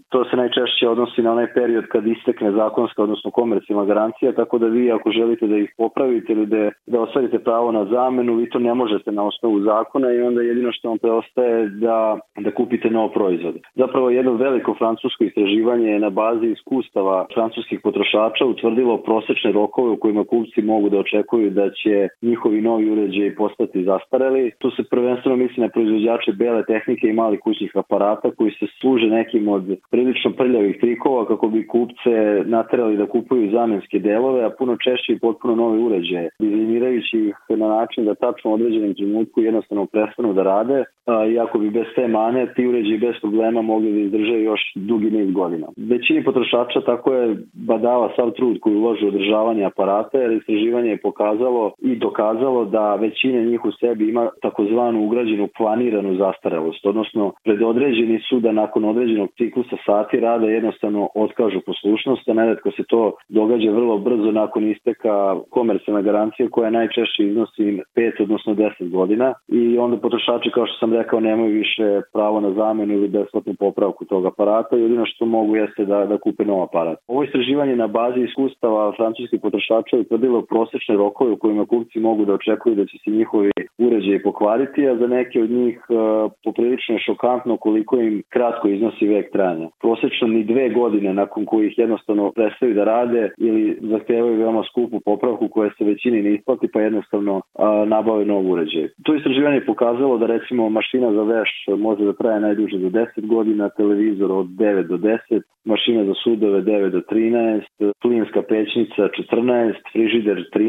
to 0.08 0.24
se 0.24 0.36
najčešće 0.36 0.88
odnosi 0.88 1.22
na 1.22 1.32
onaj 1.32 1.52
period 1.54 1.84
kad 1.86 2.06
istekne 2.06 2.52
zakonska 2.52 3.02
odnosno 3.02 3.30
komercijalna 3.30 3.84
garancija, 3.84 4.32
tako 4.32 4.58
da 4.58 4.66
vi 4.66 4.92
ako 4.92 5.10
želite 5.10 5.46
da 5.46 5.56
ih 5.56 5.74
popravite 5.76 6.32
ili 6.32 6.46
da, 6.46 6.70
da 6.86 7.00
ostvarite 7.00 7.38
pravo 7.38 7.72
na 7.72 7.84
zamenu, 7.84 8.36
vi 8.36 8.50
to 8.50 8.58
ne 8.58 8.74
možete 8.74 9.12
na 9.12 9.22
osnovu 9.26 9.60
zakona 9.60 10.12
i 10.12 10.20
onda 10.20 10.42
jedino 10.42 10.72
što 10.72 10.88
vam 10.88 10.98
preostaje 10.98 11.68
da, 11.68 12.18
da 12.38 12.50
kupite 12.50 12.90
nov 12.90 13.08
proizvod. 13.08 13.54
Zapravo 13.74 14.10
jedno 14.10 14.32
veliko 14.32 14.74
francusko 14.74 15.24
istraživanje 15.24 15.88
je 15.88 15.98
na 15.98 16.10
bazi 16.10 16.46
iskustava 16.46 17.26
francuskih 17.34 17.80
potrošača 17.82 18.44
utvrdilo 18.44 18.98
prosečne 18.98 19.52
rokove 19.52 19.90
u 19.90 19.96
kojima 19.96 20.24
kupci 20.24 20.62
mogu 20.62 20.88
da 20.88 21.03
očekuju 21.04 21.50
da 21.50 21.70
će 21.70 22.08
njihovi 22.22 22.60
novi 22.60 22.90
uređaji 22.90 23.34
postati 23.34 23.84
zastareli. 23.84 24.52
Tu 24.58 24.70
se 24.70 24.82
prvenstveno 24.90 25.36
misli 25.36 25.62
na 25.62 25.68
proizvođače 25.68 26.32
bele 26.32 26.62
tehnike 26.64 27.06
i 27.08 27.12
malih 27.12 27.40
kućnih 27.40 27.72
aparata 27.76 28.30
koji 28.36 28.50
se 28.50 28.66
služe 28.80 29.06
nekim 29.06 29.48
od 29.48 29.64
prilično 29.90 30.30
prljavih 30.30 30.76
trikova 30.80 31.26
kako 31.26 31.48
bi 31.48 31.66
kupce 31.66 32.14
naterali 32.44 32.96
da 32.96 33.06
kupuju 33.06 33.50
zamenske 33.50 33.98
delove, 33.98 34.44
a 34.44 34.50
puno 34.58 34.76
češće 34.84 35.12
i 35.12 35.18
potpuno 35.18 35.54
nove 35.54 35.78
uređaje, 35.78 36.28
dizajnirajući 36.38 37.18
ih 37.18 37.36
na 37.48 37.68
način 37.68 38.04
da 38.04 38.14
tačno 38.14 38.50
u 38.50 38.54
određenom 38.54 38.94
trenutku 38.94 39.40
jednostavno 39.40 39.86
prestanu 39.86 40.32
da 40.32 40.42
rade, 40.42 40.84
iako 41.32 41.58
bi 41.58 41.70
bez 41.70 41.86
te 41.94 42.08
mane 42.08 42.46
ti 42.54 42.66
uređaji 42.66 42.98
bez 42.98 43.14
problema 43.20 43.62
mogli 43.62 43.92
da 43.92 44.00
izdrže 44.00 44.42
još 44.42 44.60
dugi 44.74 45.10
niz 45.10 45.30
godina. 45.30 45.66
Većini 45.76 46.24
potrošača 46.24 46.80
tako 46.80 47.14
je 47.14 47.36
badava 47.52 48.12
sav 48.16 48.30
trud 48.30 48.60
koji 48.60 48.76
uloži 48.76 49.04
u 49.04 49.08
održavanje 49.08 49.64
aparata, 49.64 50.18
jer 50.18 50.32
istraživanje 50.32 50.93
je 50.94 51.04
pokazalo 51.08 51.72
i 51.82 51.96
dokazalo 51.96 52.64
da 52.64 52.94
većina 52.94 53.40
njih 53.42 53.64
u 53.64 53.72
sebi 53.72 54.08
ima 54.08 54.30
takozvanu 54.42 55.04
ugrađenu 55.06 55.48
planiranu 55.56 56.16
zastarelost, 56.16 56.86
odnosno 56.86 57.32
predodređeni 57.44 58.18
su 58.28 58.40
da 58.40 58.52
nakon 58.52 58.84
određenog 58.84 59.28
ciklusa 59.38 59.76
sati 59.86 60.20
rada 60.20 60.46
jednostavno 60.46 61.08
otkažu 61.14 61.60
poslušnost, 61.66 62.28
a 62.28 62.34
neretko 62.34 62.70
se 62.70 62.82
to 62.88 63.12
događa 63.28 63.70
vrlo 63.70 63.98
brzo 63.98 64.30
nakon 64.32 64.70
isteka 64.70 65.36
komercijalne 65.50 66.02
garancije 66.02 66.48
koja 66.50 66.70
najčešće 66.70 67.22
iznosi 67.22 67.80
5 67.96 68.22
odnosno 68.22 68.54
10 68.54 68.90
godina 68.90 69.34
i 69.48 69.78
onda 69.78 69.96
potrošači 69.96 70.50
kao 70.54 70.66
što 70.66 70.76
sam 70.78 70.92
rekao 70.92 71.20
nemaju 71.20 71.52
više 71.52 72.00
pravo 72.12 72.40
na 72.40 72.50
zamenu 72.52 72.94
ili 72.94 73.08
besplatnu 73.08 73.54
popravku 73.58 74.04
tog 74.04 74.26
aparata 74.26 74.76
jedino 74.76 75.06
što 75.06 75.26
mogu 75.26 75.56
jeste 75.56 75.84
da, 75.84 76.06
da 76.06 76.18
kupe 76.18 76.44
nov 76.44 76.62
aparat. 76.62 76.98
Ovo 77.08 77.24
istraživanje 77.24 77.76
na 77.76 77.86
bazi 77.86 78.20
iskustava 78.20 78.92
francuskih 78.96 79.40
potrošača 79.42 79.96
utvrdilo 79.96 80.42
prosečne 80.84 80.96
rokove 80.96 81.32
u 81.32 81.36
kojima 81.36 81.66
kupci 81.66 82.00
mogu 82.00 82.24
da 82.24 82.34
očekuju 82.34 82.74
da 82.74 82.84
će 82.84 82.98
se 83.04 83.10
njihovi 83.10 83.50
uređaji 83.78 84.22
pokvariti, 84.22 84.88
a 84.88 84.96
za 84.96 85.06
neke 85.06 85.42
od 85.42 85.50
njih 85.50 85.78
uh, 85.88 86.32
poprilično 86.44 86.94
je 86.94 87.00
šokantno 87.06 87.56
koliko 87.56 88.00
im 88.00 88.22
kratko 88.28 88.68
iznosi 88.68 89.06
vek 89.06 89.32
trajanja. 89.32 89.68
Prosečno 89.80 90.28
ni 90.28 90.44
dve 90.44 90.68
godine 90.68 91.14
nakon 91.14 91.44
kojih 91.46 91.78
jednostavno 91.78 92.32
prestaju 92.32 92.74
da 92.74 92.84
rade 92.84 93.30
ili 93.38 93.78
zahtevaju 93.80 94.38
veoma 94.38 94.62
skupu 94.70 95.00
popravku 95.00 95.48
koja 95.48 95.70
se 95.78 95.84
većini 95.84 96.22
ne 96.22 96.34
isplati 96.34 96.68
pa 96.72 96.80
jednostavno 96.80 97.40
a, 97.58 97.84
nabave 97.86 98.24
nov 98.24 98.50
uređaj. 98.50 98.88
To 99.04 99.14
istraživanje 99.14 99.56
je 99.56 99.66
pokazalo 99.66 100.18
da 100.18 100.26
recimo 100.26 100.68
mašina 100.68 101.12
za 101.12 101.22
veš 101.22 101.50
može 101.78 102.04
da 102.04 102.12
traje 102.12 102.40
najduže 102.40 102.78
do 102.78 102.88
10 102.88 103.26
godina, 103.26 103.68
televizor 103.68 104.32
od 104.32 104.46
9 104.46 104.82
do 104.82 104.96
10, 104.96 105.42
mašina 105.64 106.04
za 106.04 106.14
sudove 106.24 106.62
9 106.62 106.90
do 106.90 107.00
13, 107.00 107.92
plinska 108.02 108.42
pećnica 108.42 109.02
14, 109.32 109.74
frižider 109.92 110.44
13, 110.54 110.63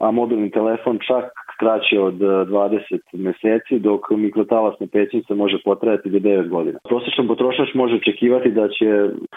a 0.00 0.10
mobilni 0.10 0.50
telefon 0.50 0.98
čak 0.98 1.30
kraće 1.60 2.00
od 2.00 2.14
20 2.14 2.98
meseci, 3.12 3.78
dok 3.78 4.10
mikrotalasna 4.10 4.86
pećnica 4.92 5.34
može 5.34 5.58
potrajati 5.64 6.10
do 6.10 6.18
9 6.18 6.48
godina. 6.48 6.78
Prosječan 6.88 7.26
potrošač 7.28 7.74
može 7.74 7.94
očekivati 7.96 8.50
da 8.50 8.68
će 8.68 8.88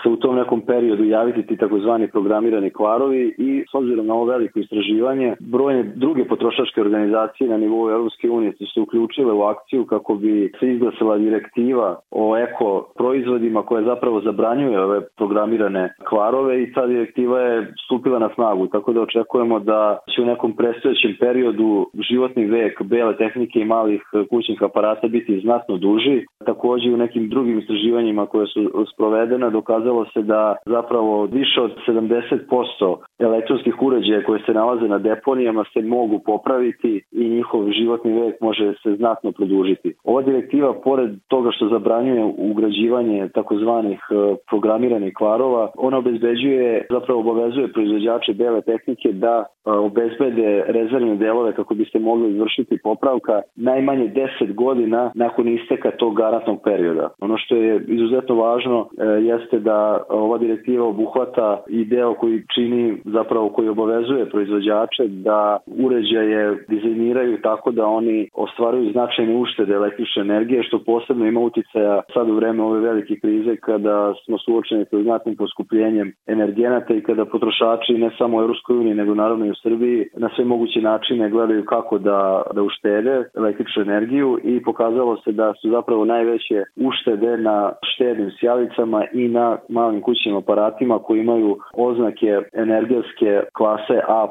se 0.04 0.10
u 0.10 0.16
tom 0.16 0.36
nekom 0.36 0.62
periodu 0.62 1.04
javiti 1.04 1.48
ti 1.48 1.58
takozvani 1.58 2.08
programirani 2.08 2.70
kvarovi 2.70 3.36
i 3.38 3.66
s 3.72 3.74
obzirom 3.74 4.08
na 4.08 4.14
ovo 4.14 4.26
veliko 4.26 4.60
istraživanje, 4.60 5.36
brojne 5.40 5.84
druge 5.96 6.26
potrošačke 6.26 6.82
organizacije 6.82 7.50
na 7.50 7.58
nivou 7.58 7.90
Europske 7.90 8.30
unije 8.30 8.52
su 8.52 8.66
se 8.74 8.80
uključile 8.82 9.34
u 9.34 9.42
akciju 9.42 9.86
kako 9.86 10.16
bi 10.16 10.52
se 10.60 10.68
izglasila 10.74 11.18
direktiva 11.18 12.00
o 12.12 12.38
eko 12.38 12.94
proizvodima 12.98 13.62
koja 13.64 13.84
zapravo 13.84 14.22
zabranjuje 14.22 14.80
ove 14.82 15.02
programirane 15.18 15.94
kvarove 16.10 16.64
i 16.64 16.74
ta 16.74 16.88
direktiva 16.88 17.40
je 17.40 17.74
stupila 17.86 18.20
na 18.20 18.30
snagu, 18.36 18.68
tako 18.68 18.94
da 18.94 19.02
očekujemo 19.02 19.60
da 19.60 19.98
će 20.16 20.22
u 20.22 20.26
nekom 20.26 20.56
predstojećem 20.56 21.16
periodu 21.20 21.90
životni 22.10 22.46
vek 22.46 22.84
bele 22.84 23.18
tehnike 23.18 23.60
i 23.60 23.66
malih 23.66 24.02
kućnih 24.30 24.64
aparata 24.64 25.08
biti 25.08 25.40
znatno 25.40 25.78
duži. 25.78 26.26
Takođe 26.46 26.90
u 26.90 26.98
nekim 26.98 27.30
drugim 27.30 27.60
istraživanjima 27.60 28.26
koje 28.26 28.48
su 28.48 28.86
sprovedena 28.94 29.50
dokazalo 29.50 30.06
se 30.14 30.22
da 30.22 30.56
zapravo 30.66 31.26
više 31.26 31.62
od 31.62 31.72
70% 31.88 32.98
elektronskih 33.20 33.82
uređaja 33.82 34.24
koje 34.24 34.40
se 34.46 34.54
nalaze 34.54 34.88
na 34.88 34.98
deponijama 34.98 35.64
se 35.74 35.82
mogu 35.82 36.20
popraviti 36.20 37.02
i 37.12 37.30
njihov 37.30 37.72
životni 37.72 38.22
vek 38.22 38.42
može 38.42 38.74
se 38.84 38.96
znatno 38.96 39.32
produžiti. 39.32 39.94
Ova 40.04 40.22
direktiva, 40.22 40.74
pored 40.84 41.12
toga 41.28 41.50
što 41.52 41.68
zabranjuje 41.68 42.34
ugrađivanje 42.38 43.30
takozvanih 43.34 44.00
e, 44.12 44.36
programiranih 44.50 45.14
kvarova, 45.18 45.72
ona 45.78 45.98
obezbeđuje, 45.98 46.86
zapravo 46.90 47.20
obavezuje 47.20 47.72
proizvođače 47.74 48.34
bele 48.34 48.62
tehnike 48.62 49.12
da 49.12 49.46
e, 49.46 49.70
obezbede 49.70 50.64
rezervne 50.68 51.16
delove 51.16 51.54
kako 51.54 51.74
bi 51.76 51.86
se 51.86 52.00
mogli 52.00 52.32
izvršiti 52.32 52.78
popravka 52.84 53.42
najmanje 53.56 54.12
10 54.42 54.54
godina 54.54 55.12
nakon 55.16 55.48
isteka 55.48 55.92
tog 55.92 56.16
garantnog 56.16 56.62
perioda. 56.64 57.10
Ono 57.22 57.38
što 57.38 57.56
je 57.56 57.86
izuzetno 57.88 58.36
važno 58.36 58.88
e, 58.98 59.04
jeste 59.06 59.60
da 59.60 60.04
ova 60.10 60.38
direktiva 60.38 60.88
obuhvata 60.88 61.64
i 61.70 61.86
deo 61.86 62.14
koji 62.14 62.44
čini 62.56 62.98
zapravo 63.12 63.50
koji 63.50 63.70
obavezuje 63.70 64.30
proizvođače 64.30 65.08
da 65.08 65.58
uređaje 65.86 66.66
dizajniraju 66.68 67.42
tako 67.42 67.72
da 67.72 67.86
oni 67.86 68.30
ostvaruju 68.34 68.92
značajne 68.92 69.36
uštede 69.38 69.74
električne 69.74 70.22
energije 70.22 70.64
što 70.64 70.84
posebno 70.86 71.26
ima 71.26 71.40
uticaja 71.40 72.02
sad 72.14 72.30
u 72.30 72.36
vreme 72.36 72.64
ove 72.64 72.80
velike 72.80 73.16
krize 73.22 73.56
kada 73.56 74.14
smo 74.26 74.38
suočeni 74.38 74.86
sa 74.92 75.02
znatnim 75.04 75.36
poskupljenjem 75.36 76.14
energenata 76.28 76.94
i 76.94 77.02
kada 77.02 77.26
potrošači 77.26 77.94
ne 77.94 78.10
samo 78.18 78.38
u 78.38 78.42
Europskoj 78.42 78.78
uniji 78.78 78.94
nego 78.94 79.16
naravno 79.16 79.46
i 79.46 79.52
u 79.52 79.62
Srbiji 79.64 80.06
na 80.18 80.30
sve 80.36 80.46
moguće 80.46 80.82
načine 80.82 81.30
gledaju 81.30 81.66
kako 81.66 81.98
da, 81.98 82.42
da 82.54 82.62
uštede 82.62 83.24
električnu 83.38 83.82
energiju 83.82 84.40
i 84.44 84.64
pokazalo 84.64 85.18
se 85.18 85.32
da 85.32 85.54
su 85.62 85.70
zapravo 85.70 86.06
najveće 86.06 86.64
uštede 86.76 87.38
na 87.38 87.72
štednim 87.94 88.32
sjalicama 88.40 89.06
i 89.14 89.28
na 89.28 89.58
malim 89.70 90.02
kućnim 90.02 90.36
aparatima 90.36 91.00
koji 91.00 91.20
imaju 91.20 91.58
oznake 91.74 92.32
energetske 93.00 93.50
klase 93.54 94.00
A+, 94.08 94.28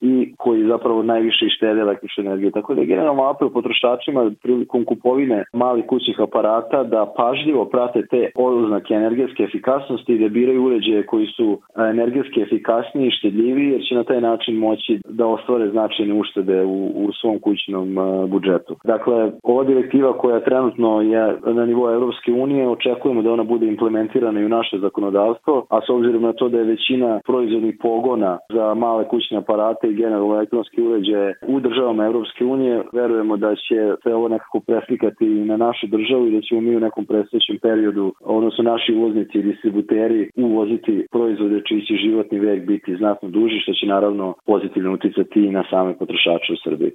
i 0.00 0.34
koji 0.36 0.66
zapravo 0.66 1.02
najviše 1.02 1.48
štede 1.56 1.80
električne 1.80 2.24
energije. 2.24 2.50
Tako 2.50 2.74
da 2.74 2.80
je 2.80 2.86
generalno 2.86 3.22
apel 3.22 3.50
potrošačima 3.50 4.30
prilikom 4.42 4.84
kupovine 4.84 5.44
malih 5.52 5.84
kućnih 5.86 6.20
aparata 6.20 6.84
da 6.84 7.12
pažljivo 7.16 7.64
prate 7.64 8.06
te 8.06 8.30
oznake 8.34 8.94
energetske 8.94 9.42
efikasnosti 9.42 10.12
i 10.12 10.18
da 10.18 10.28
biraju 10.28 10.64
uređaje 10.64 11.06
koji 11.06 11.26
su 11.26 11.58
energetski 11.76 12.40
efikasniji 12.40 13.06
i 13.06 13.16
štedljiviji 13.18 13.70
jer 13.70 13.82
će 13.88 13.94
na 13.94 14.04
taj 14.04 14.20
način 14.20 14.56
moći 14.56 15.00
da 15.08 15.26
ostvare 15.26 15.70
značajne 15.70 16.14
uštede 16.14 16.64
u, 16.64 16.86
u 16.86 17.12
svom 17.20 17.38
kućnom 17.38 17.88
budžetu. 18.28 18.76
Dakle, 18.84 19.30
ova 19.42 19.64
direktiva 19.64 20.18
koja 20.18 20.40
trenutno 20.40 21.00
je 21.00 21.36
na 21.46 21.66
nivou 21.66 21.90
Evropske 21.90 22.32
unije, 22.32 22.68
očekujemo 22.68 23.22
da 23.22 23.32
ona 23.32 23.44
bude 23.44 23.66
implementirana 23.66 24.40
i 24.40 24.44
u 24.44 24.48
naše 24.48 24.78
zakonodavstvo, 24.78 25.66
a 25.70 25.80
s 25.86 25.90
obzirom 25.90 26.22
na 26.22 26.32
to 26.32 26.48
da 26.48 26.58
je 26.58 26.64
većina 26.64 27.20
proizvodnih 27.24 27.76
pogona 27.82 28.05
za 28.54 28.74
male 28.74 29.08
kućne 29.08 29.36
aparate 29.38 29.88
i 29.88 29.94
generalno 29.94 30.34
elektronske 30.34 30.82
uređaje 30.82 31.34
u 31.48 31.60
državama 31.60 32.06
Evropske 32.06 32.44
unije, 32.44 32.82
verujemo 32.92 33.36
da 33.36 33.54
će 33.54 33.78
se 34.02 34.14
ovo 34.14 34.28
nekako 34.28 34.60
preslikati 34.60 35.24
na 35.24 35.56
našu 35.56 35.86
državu 35.86 36.26
i 36.26 36.34
da 36.34 36.40
ćemo 36.40 36.60
mi 36.60 36.76
u 36.76 36.80
nekom 36.80 37.06
predstojećem 37.06 37.58
periodu, 37.62 38.12
odnosno 38.20 38.64
naši 38.64 38.94
uvoznici 38.94 39.38
i 39.38 39.42
distributeri 39.42 40.30
uvoziti 40.36 41.06
proizvode 41.12 41.62
čiji 41.68 41.80
će 41.86 41.94
životni 41.94 42.38
vek 42.38 42.66
biti 42.66 42.96
znatno 42.96 43.28
duži, 43.28 43.58
što 43.62 43.72
će 43.72 43.86
naravno 43.86 44.34
pozitivno 44.46 44.92
uticati 44.92 45.40
i 45.44 45.50
na 45.58 45.64
same 45.70 45.98
potrošače 45.98 46.52
u 46.52 46.62
Srbiji. 46.64 46.92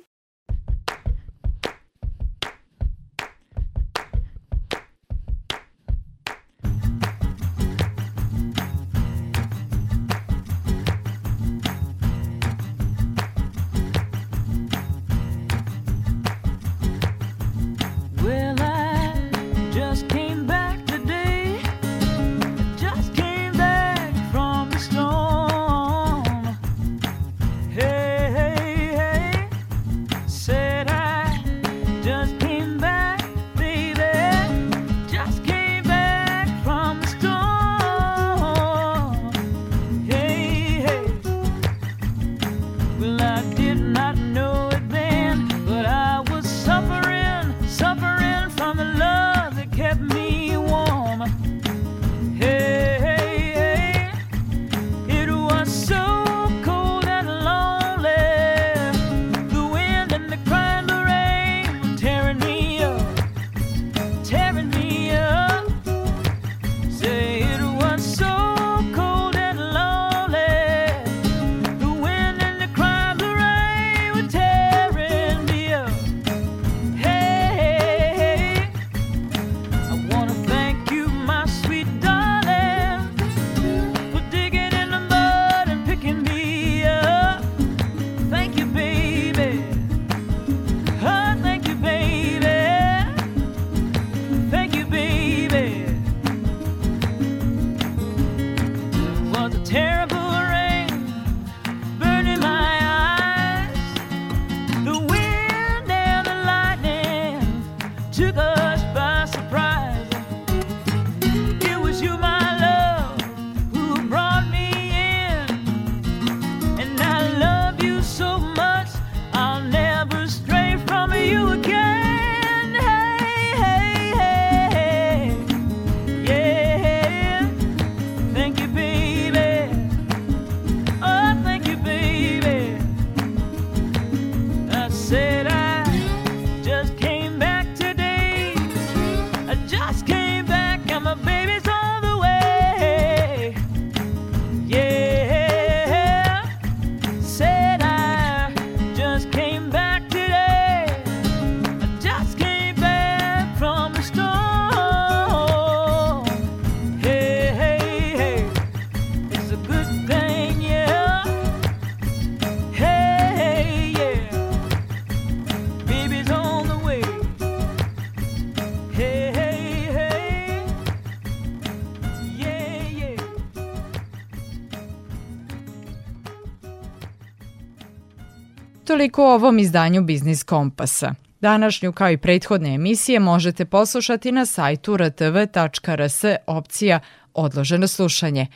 Utoliko 179.01 179.23
o 179.23 179.33
ovom 179.33 179.59
izdanju 179.59 180.01
Biznis 180.03 180.43
Kompasa. 180.43 181.13
Današnju 181.39 181.91
kao 181.91 182.11
i 182.11 182.17
prethodne 182.17 182.73
emisije 182.73 183.19
možete 183.19 183.65
poslušati 183.65 184.31
na 184.31 184.45
sajtu 184.45 184.97
rtv.rs 184.97 186.23
opcija 186.47 186.99
Odloženo 187.33 187.87
slušanje. 187.87 188.47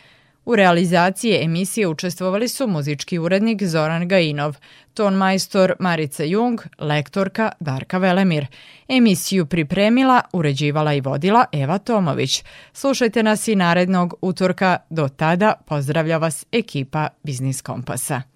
U 0.45 0.55
realizaciji 0.55 1.43
emisije 1.43 1.87
učestvovali 1.87 2.47
su 2.47 2.67
muzički 2.67 3.19
urednik 3.19 3.63
Zoran 3.63 4.07
Gajinov, 4.07 4.57
ton 4.93 5.13
majstor 5.13 5.73
Marica 5.79 6.23
Jung, 6.23 6.61
lektorka 6.79 7.51
Darka 7.59 7.97
Velemir. 7.97 8.47
Emisiju 8.87 9.45
pripremila, 9.45 10.21
uređivala 10.33 10.93
i 10.93 11.01
vodila 11.01 11.45
Eva 11.51 11.77
Tomović. 11.77 12.43
Slušajte 12.73 13.23
nas 13.23 13.47
i 13.47 13.55
narednog 13.55 14.13
utorka. 14.21 14.77
Do 14.89 15.07
tada 15.07 15.53
pozdravlja 15.67 16.17
vas 16.17 16.45
ekipa 16.51 17.07
Biznis 17.23 17.61
Kompasa. 17.61 18.34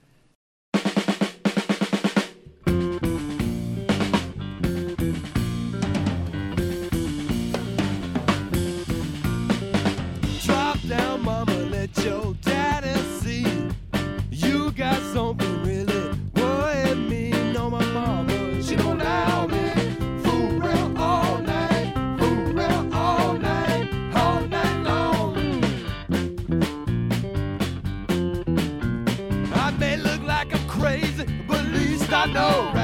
Know 32.34 32.79